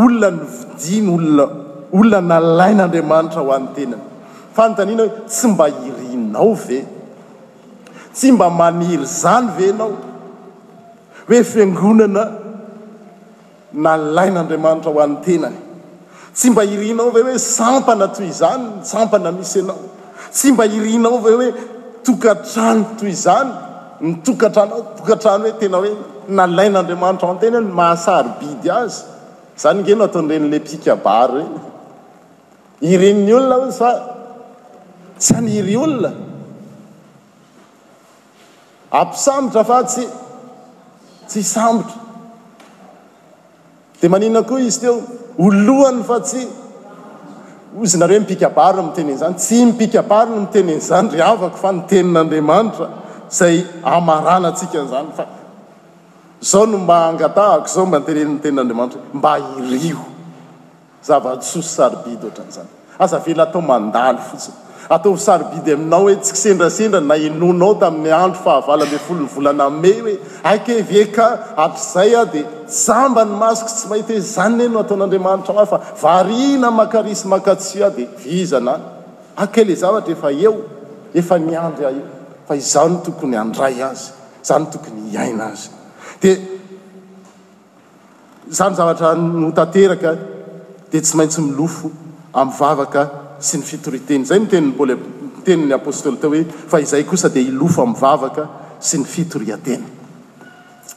olona 0.00 0.30
ny 0.30 0.40
vidiny 0.56 1.08
olona 1.14 1.44
olona 1.98 2.30
nalain'andriamanitra 2.40 3.40
ho 3.44 3.52
an'ny 3.56 3.68
tenany 3.76 4.02
fanyntaniana 4.56 5.04
hoe 5.04 5.20
tsy 5.28 5.46
mba 5.54 5.66
irinao 5.88 6.54
ve 6.66 6.80
tsy 8.14 8.32
mba 8.32 8.48
maniry 8.60 9.06
zany 9.20 9.48
venao 9.58 9.90
hoe 11.28 11.40
fiangonana 11.50 12.24
nalain'andriamanitra 13.86 14.90
ho 14.94 15.00
an'tenany 15.06 15.58
tsy 16.36 16.50
mba 16.50 16.62
hirinao 16.70 17.08
va 17.16 17.20
hoe 17.26 17.38
sampana 17.38 18.06
toy 18.16 18.28
izany 18.32 18.64
nsampana 18.82 19.30
misy 19.38 19.58
ianao 19.60 19.78
tsy 20.32 20.52
mba 20.52 20.64
irinao 20.78 21.16
va 21.24 21.30
hoe 21.38 21.48
tokatrano 22.06 22.84
toy 23.00 23.10
izany 23.16 23.50
nitokatranao 24.06 24.80
tokatrany 24.96 25.42
hoe 25.50 25.60
tena 25.62 25.76
hoe 25.82 25.90
nalain'andriamanitra 26.38 27.26
hoan'nytenany 27.28 27.68
mahasary 27.78 28.30
bidy 28.40 28.68
azy 28.82 28.98
zany 29.62 29.78
ngeno 29.84 30.02
ataon'irenyle 30.08 30.58
pikbary 30.66 31.40
regny 31.40 32.92
irenin'ny 32.92 33.32
olona 33.38 33.56
o 33.70 33.70
sa 33.80 33.90
tsy 35.22 35.32
anyiry 35.38 35.74
olona 35.86 36.10
ampisamitra 39.00 39.62
fa 39.72 39.78
tsy 39.90 40.04
tsy 41.26 41.40
sambotra 41.42 42.00
dia 44.00 44.08
manina 44.10 44.42
koa 44.42 44.60
izy 44.60 44.80
teo 44.80 44.96
olohany 45.38 46.02
fa 46.04 46.20
tsy 46.20 46.42
izy 47.82 47.98
nareo 47.98 48.20
mipikabaro 48.20 48.82
no 48.82 48.88
mi 48.88 48.94
tenen'izany 48.96 49.34
tsy 49.34 49.64
mipikabary 49.64 50.30
no 50.30 50.40
mitenen'izany 50.44 51.08
ry 51.16 51.20
avako 51.24 51.56
fa 51.62 51.72
nitenin'andriamanitra 51.72 52.86
zay 53.38 53.56
amaranantsika 53.96 54.78
n'izany 54.84 55.08
fa 55.16 55.24
zao 56.50 56.66
no 56.66 56.78
mba 56.78 56.98
hangatahako 57.06 57.66
zao 57.76 57.86
mba 57.86 58.00
tenentenin'andriamanitra 58.00 59.00
mba 59.18 59.32
iriho 59.58 60.04
zava-tsoso 61.08 61.70
saribidy 61.78 62.26
oatra 62.28 62.44
n'izany 62.44 62.68
azavela 63.04 63.42
atao 63.48 63.62
mandalo 63.72 64.18
fotsiny 64.30 64.63
atao 64.90 65.12
hsarybidy 65.16 65.72
aminao 65.74 66.02
hoe 66.06 66.16
tsisendrasendra 66.16 67.00
na 67.00 67.16
inonao 67.26 67.74
tamin'ny 67.82 68.12
andro 68.16 68.40
fahavala 68.44 68.84
ambey 68.86 69.00
folo 69.06 69.20
'ny 69.22 69.28
volaname 69.34 69.90
hoe 70.02 70.14
akeveka 70.52 71.26
ampizay 71.64 72.10
aho 72.18 72.24
dia 72.34 72.44
samba 72.84 73.22
ny 73.24 73.34
masoko 73.42 73.72
tsy 73.76 73.86
maity 73.92 74.12
hoe 74.16 74.24
zany 74.34 74.62
e 74.64 74.68
no 74.74 74.78
ataon'andriamanitra 74.84 75.52
ao 75.54 75.62
ah 75.64 75.68
fa 75.72 75.78
varina 76.04 76.68
makarisy 76.80 77.24
makatsi 77.34 77.76
ah 77.86 77.90
dia 77.96 78.08
vizana 78.26 78.74
any 78.74 78.84
akele 79.46 79.72
zavatra 79.82 80.12
efa 80.16 80.30
eo 80.46 80.54
efa 81.22 81.34
ni 81.46 81.54
andry 81.66 81.84
ah 81.90 81.94
io 81.98 82.06
fa 82.48 82.54
izany 82.62 82.94
tokony 83.04 83.36
andray 83.46 83.76
azy 83.90 84.04
zany 84.48 84.64
tokony 84.72 85.00
iaina 85.14 85.44
azy 85.52 85.66
di 86.22 86.30
zany 88.60 88.74
zavatra 88.80 89.08
no 89.42 89.50
tanteraka 89.58 90.10
dia 90.90 91.00
tsy 91.04 91.12
maintsy 91.18 91.40
milofo 91.48 91.88
amin'vavaka 92.40 93.02
sy 93.44 93.58
ny 93.60 93.64
fitoriteny 93.68 94.24
zay 94.26 94.38
ntenol 94.40 94.94
tenin'ny 95.44 95.74
apôstoly 95.76 96.16
teohoe 96.22 96.42
fa 96.72 96.80
izay 96.80 97.04
kosa 97.04 97.28
di 97.28 97.42
ilofo 97.50 97.84
mavaka 97.86 98.44
sy 98.80 99.02
ny 99.02 99.08
fitoriae 99.08 99.76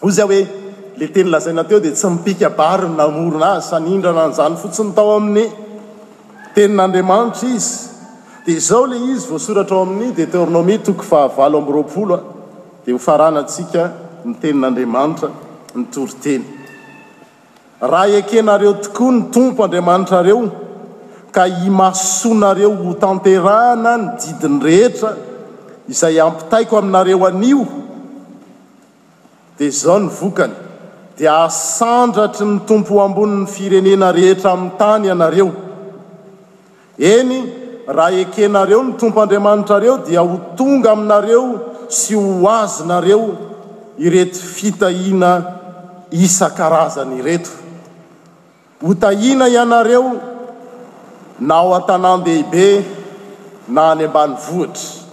oe 0.07 0.39
le 0.97 1.07
tenylazainateo 1.13 1.79
di 1.83 1.91
tsy 1.91 2.09
mipikabariny 2.15 2.95
namorina 2.99 3.49
azy 3.57 3.67
sanindrana 3.73 4.25
nzany 4.31 4.55
fotsiny 4.61 4.93
tao 4.95 5.15
amini 5.19 5.45
tenin'andriamanitra 6.55 7.49
izy 7.53 7.71
dia 8.45 8.61
zao 8.69 8.85
la 8.87 8.95
izy 9.11 9.27
voasoratra 9.31 9.75
ao 9.77 9.83
amin'ni 9.85 10.13
di 10.15 10.25
tornaomi 10.33 10.75
toko 10.87 11.03
fahavalo 11.11 11.57
amroaolo 11.61 12.15
a 12.17 12.21
diahfaranaatsika 12.85 13.83
ny 14.27 14.33
tenin'andriamanitra 14.41 15.27
ntoryteny 15.81 16.43
raha 17.91 18.15
ekenareo 18.21 18.73
tokoa 18.85 19.11
ny 19.15 19.19
tompo 19.33 19.59
andriamanitrareo 19.63 20.39
ka 21.31 21.47
imasoanareo 21.47 22.71
ho 22.75 22.93
tanterahana 22.93 23.97
ny 23.97 24.07
didiny 24.23 24.59
rehetra 24.65 25.09
izay 25.89 26.19
ampitaiko 26.21 26.77
aminareo 26.77 27.25
anio 27.27 27.65
dia 29.57 29.69
zao 29.69 29.99
ny 29.99 30.07
vokany 30.09 30.53
dia 31.17 31.43
asandratry 31.45 32.45
ny 32.47 32.59
tompo 32.67 32.95
oambonin'ny 33.01 33.47
firenena 33.47 34.11
rehetra 34.11 34.51
amin'ny 34.51 34.77
tany 34.79 35.07
ianareo 35.07 35.47
eny 37.11 37.33
raha 37.95 38.23
ekenareo 38.23 38.81
ny 38.83 38.93
tompo 38.99 39.21
andriamanitrareo 39.21 39.97
dia 40.07 40.21
ho 40.23 40.37
tonga 40.55 40.91
aminareo 40.95 41.43
sy 41.89 42.15
ho 42.15 42.47
azinareo 42.49 43.21
ireto 44.07 44.39
fitahiana 44.55 45.31
isa-karazany 46.11 47.19
ireto 47.19 47.51
hotahina 48.85 49.47
ianareo 49.51 50.36
na 51.39 51.61
o 51.63 51.73
a-tanandehibe 51.73 52.83
na 53.67 53.91
any 53.91 54.05
ambany 54.07 54.35
vohitra 54.41 55.05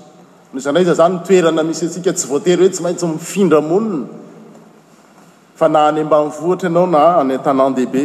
no 0.52 0.60
zanay 0.60 0.82
iza 0.82 0.94
zany 0.94 1.16
toerana 1.26 1.62
misy 1.66 1.84
atsika 1.86 2.12
tsy 2.16 2.26
voatery 2.30 2.62
hoe 2.64 2.70
tsy 2.72 2.82
maintsy 2.82 3.06
mifindra 3.06 3.60
monina 3.60 4.06
fa 5.58 5.66
nahany 5.68 6.00
ambany 6.04 6.28
vohitra 6.38 6.68
ianao 6.70 6.86
na 6.86 7.02
any 7.20 7.34
a-tanandehibe 7.34 8.02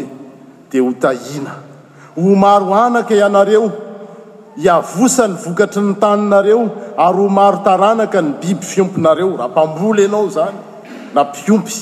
dia 0.69 0.81
hotahina 0.83 1.53
ho 2.15 2.35
maro 2.43 2.73
anaka 2.85 3.13
ianareo 3.15 3.71
hiavosany 4.61 5.33
vokatry 5.43 5.81
ny 5.83 5.93
taninareo 6.03 6.63
ary 7.05 7.19
homaro 7.23 7.57
taranaka 7.67 8.21
ny 8.21 8.31
biby 8.41 8.65
fiompinareo 8.71 9.31
raha 9.37 9.49
mpambola 9.49 10.01
ianao 10.01 10.27
zany 10.35 10.59
na 11.15 11.23
mpiompy 11.23 11.75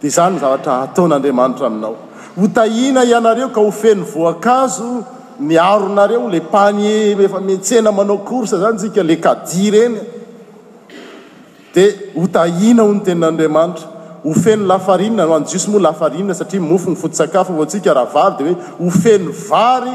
dia 0.00 0.10
zany 0.10 0.38
zavatra 0.38 0.72
hataon'andriamanitra 0.82 1.66
aminao 1.66 1.96
hotahina 2.40 3.04
ianareo 3.04 3.48
ka 3.48 3.60
hofeny 3.60 4.02
voakazo 4.12 5.04
miaronareo 5.40 6.28
le 6.28 6.40
paneftsena 6.40 7.92
manao 7.92 8.20
ors 8.26 8.50
zany 8.50 8.78
sika 8.78 9.02
le 9.04 9.16
kadi 9.16 9.70
reny 9.70 9.96
dia 11.74 11.86
otahina 12.16 12.82
ho 12.82 12.92
nyteninandriamanitra 12.94 13.88
ofeno 14.24 14.66
lafari 14.66 15.10
oajusoalaf 15.10 15.98
satria 16.40 16.60
mofonyot-skafovosika 16.70 17.94
rahay 18.00 18.32
dehoe 18.38 18.56
ofeno 18.86 19.30
vary 19.48 19.92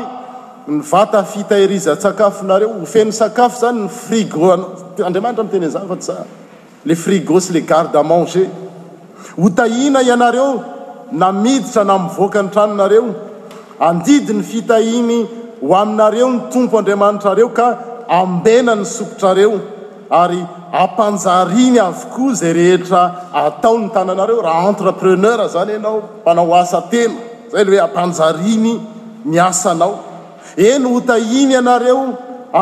nyvatafitahiriza-sakafonareo 0.67 2.71
ofeno 2.83 3.11
sakafo 3.11 3.59
zany 3.61 3.77
ny 3.81 3.87
frigoandriamanitra 3.89 5.43
teny 5.51 5.67
z 5.69 5.77
le 6.85 6.95
frigo 6.95 7.39
sy 7.41 7.53
le 7.53 7.61
gardemangé 7.61 8.49
otahina 9.37 10.01
ianareo 10.03 10.63
namiditra 11.11 11.83
na 11.83 11.99
mivoaka 11.99 12.41
ny 12.43 12.49
tranonareo 12.49 13.13
andidi 13.87 14.33
ny 14.33 14.43
fitahiny 14.43 15.17
ho 15.61 15.75
aminareo 15.81 16.27
ny 16.33 16.39
tompo 16.53 16.75
andriamanitra 16.79 17.33
reo 17.39 17.49
ka 17.59 17.67
ambena 18.19 18.73
ny 18.79 18.85
sokotrareo 18.97 19.53
ary 20.21 20.39
ampanjariny 20.83 21.77
avokoa 21.87 22.33
zay 22.41 22.53
rehetra 22.59 23.01
atao 23.43 23.73
ny 23.81 23.87
tanaanareo 23.97 24.39
raha 24.47 24.67
entrepreneur 24.73 25.39
zany 25.55 25.73
ianao 25.75 25.97
mpanao 26.19 26.55
asa 26.61 26.81
tena 26.91 27.15
zay 27.51 27.61
alo 27.65 27.71
hoe 27.75 27.83
ampanjariny 27.87 28.73
miasa 29.33 29.71
nao 29.81 29.93
eny 30.69 30.87
hotahiny 30.93 31.53
ianareo 31.59 32.03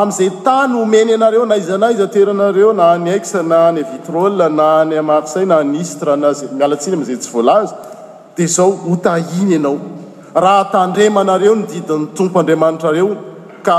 amin'izay 0.00 0.30
tany 0.46 0.72
homeny 0.80 1.10
anareo 1.20 1.44
na 1.50 1.56
izana 1.62 1.86
iza 1.94 2.06
toeranareo 2.14 2.70
na 2.80 2.84
hany 2.92 3.10
ax 3.18 3.24
na 3.52 3.56
hany 3.64 3.80
vitrôl 3.94 4.34
na 4.60 4.68
any 4.82 4.94
amaksay 5.04 5.44
na 5.54 5.62
nistre 5.74 6.12
naza 6.24 6.46
mialatsina 6.60 6.94
ami'izay 6.98 7.18
tsy 7.24 7.30
voalazy 7.34 7.74
dia 8.36 8.48
zao 8.58 8.70
hotainy 8.88 9.52
ianao 9.58 9.76
raha 10.34 10.70
tandrema 10.72 11.24
nareo 11.24 11.54
ny 11.54 11.66
didin'ny 11.66 12.06
tompo 12.16 12.38
andriamanitrareo 12.40 13.16
ka 13.62 13.76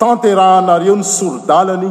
tanterahanareo 0.00 0.96
ny 0.96 1.02
sorodalany 1.04 1.90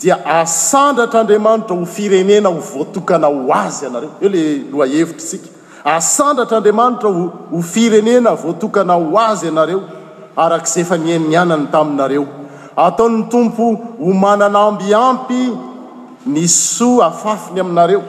dia 0.00 0.18
asandratr'andriamanitra 0.40 1.74
ho 1.76 1.84
firenena 1.84 2.48
ho 2.50 2.60
voatokana 2.72 3.26
ho 3.26 3.48
azy 3.62 3.86
anareo 3.90 4.10
e 4.20 4.28
le 4.28 4.42
loha 4.70 4.86
hevitra 4.86 5.18
isika 5.24 5.48
asandratra 5.84 6.56
andriamanitra 6.58 7.08
oho 7.08 7.60
firenena 7.62 8.30
voatokana 8.34 8.94
ho 8.96 9.18
azy 9.26 9.48
anareo 9.50 9.80
arak' 10.36 10.68
izay 10.70 10.82
efa 10.86 10.96
nianianany 10.96 11.66
taminareo 11.74 12.24
ataon'ny 12.86 13.28
tompo 13.28 13.64
ho 13.98 14.12
manana 14.24 14.60
ambiampy 14.70 15.42
ny 16.26 16.46
soa 16.48 17.06
afafiny 17.10 17.58
aminareo 17.64 18.02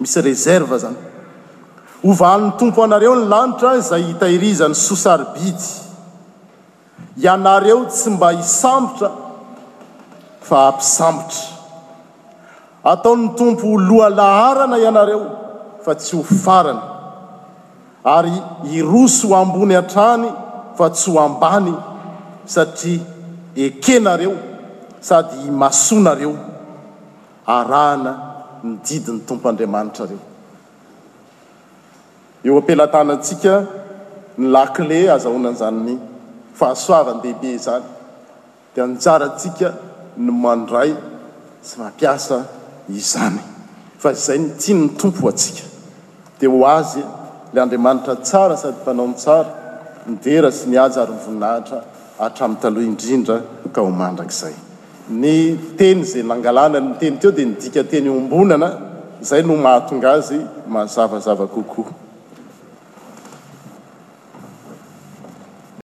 misy 0.00 0.20
reserva 0.30 0.76
zany 0.82 1.13
ho 2.04 2.12
vahn'ny 2.20 2.52
tompo 2.58 2.82
anareo 2.84 3.14
ny 3.16 3.24
lanitra 3.32 3.70
izay 3.80 4.02
hitahirizan'ny 4.10 4.76
sosarybidy 4.84 5.68
ianareo 7.24 7.78
tsy 7.94 8.10
mba 8.14 8.28
hisambotra 8.38 9.08
fa 10.48 10.56
ampisambotra 10.70 11.42
ataon'ny 12.92 13.28
tompo 13.38 13.64
holohalaharana 13.74 14.76
ianareo 14.84 15.22
fa 15.86 15.92
tsy 16.02 16.12
ho 16.18 16.22
farany 16.44 16.82
ary 18.16 18.34
iroso 18.78 19.24
ho 19.32 19.38
ambony 19.42 19.74
atrany 19.82 20.28
fa 20.80 20.86
tsy 20.98 21.08
ho 21.14 21.18
ambany 21.28 21.72
satria 22.56 23.02
ekenareo 23.66 24.34
sady 25.08 25.36
himasonareo 25.46 26.34
arahana 27.56 28.12
mididin'ny 28.68 29.20
tompo 29.28 29.48
andriamanitra 29.48 30.06
reo 30.12 30.24
eo 32.48 32.54
ampilatana 32.60 33.12
atsika 33.18 33.52
ny 34.38 34.46
lacle 34.54 34.98
azahonan'izanyny 35.16 35.96
fahasoavan 36.58 37.18
dehibe 37.22 37.48
izany 37.58 37.84
dia 38.74 38.84
njaratsika 38.94 39.68
no 40.24 40.32
mandray 40.44 40.90
sy 41.68 41.74
mampiasa 41.80 42.36
izany 43.00 43.38
fa 44.02 44.10
zay 44.24 44.38
ntinny 44.48 44.86
tompo 45.00 45.24
atsika 45.32 45.64
dia 46.38 46.48
ho 46.52 46.58
azy 46.78 46.98
la 47.54 47.60
andriamanitra 47.64 48.14
tsara 48.26 48.56
sady 48.62 48.76
mpanaon 48.82 49.12
tsara 49.22 49.50
midera 50.08 50.48
sy 50.58 50.64
ny 50.70 50.76
aja 50.84 50.98
arovoninahitra 51.04 51.78
atrami'taloha 52.26 52.86
indrindra 52.90 53.36
ka 53.74 53.80
ho 53.86 53.90
mandrakzay 54.02 54.54
ny 55.22 55.34
teny 55.78 55.98
zay 56.10 56.22
nangalananteny 56.30 57.14
teo 57.20 57.30
dia 57.36 57.46
nidikateny 57.48 58.08
ombonana 58.18 58.68
zay 59.28 59.42
no 59.48 59.54
mahatonga 59.64 60.08
azy 60.18 60.38
mazavazava 60.74 61.46
kokoa 61.56 62.03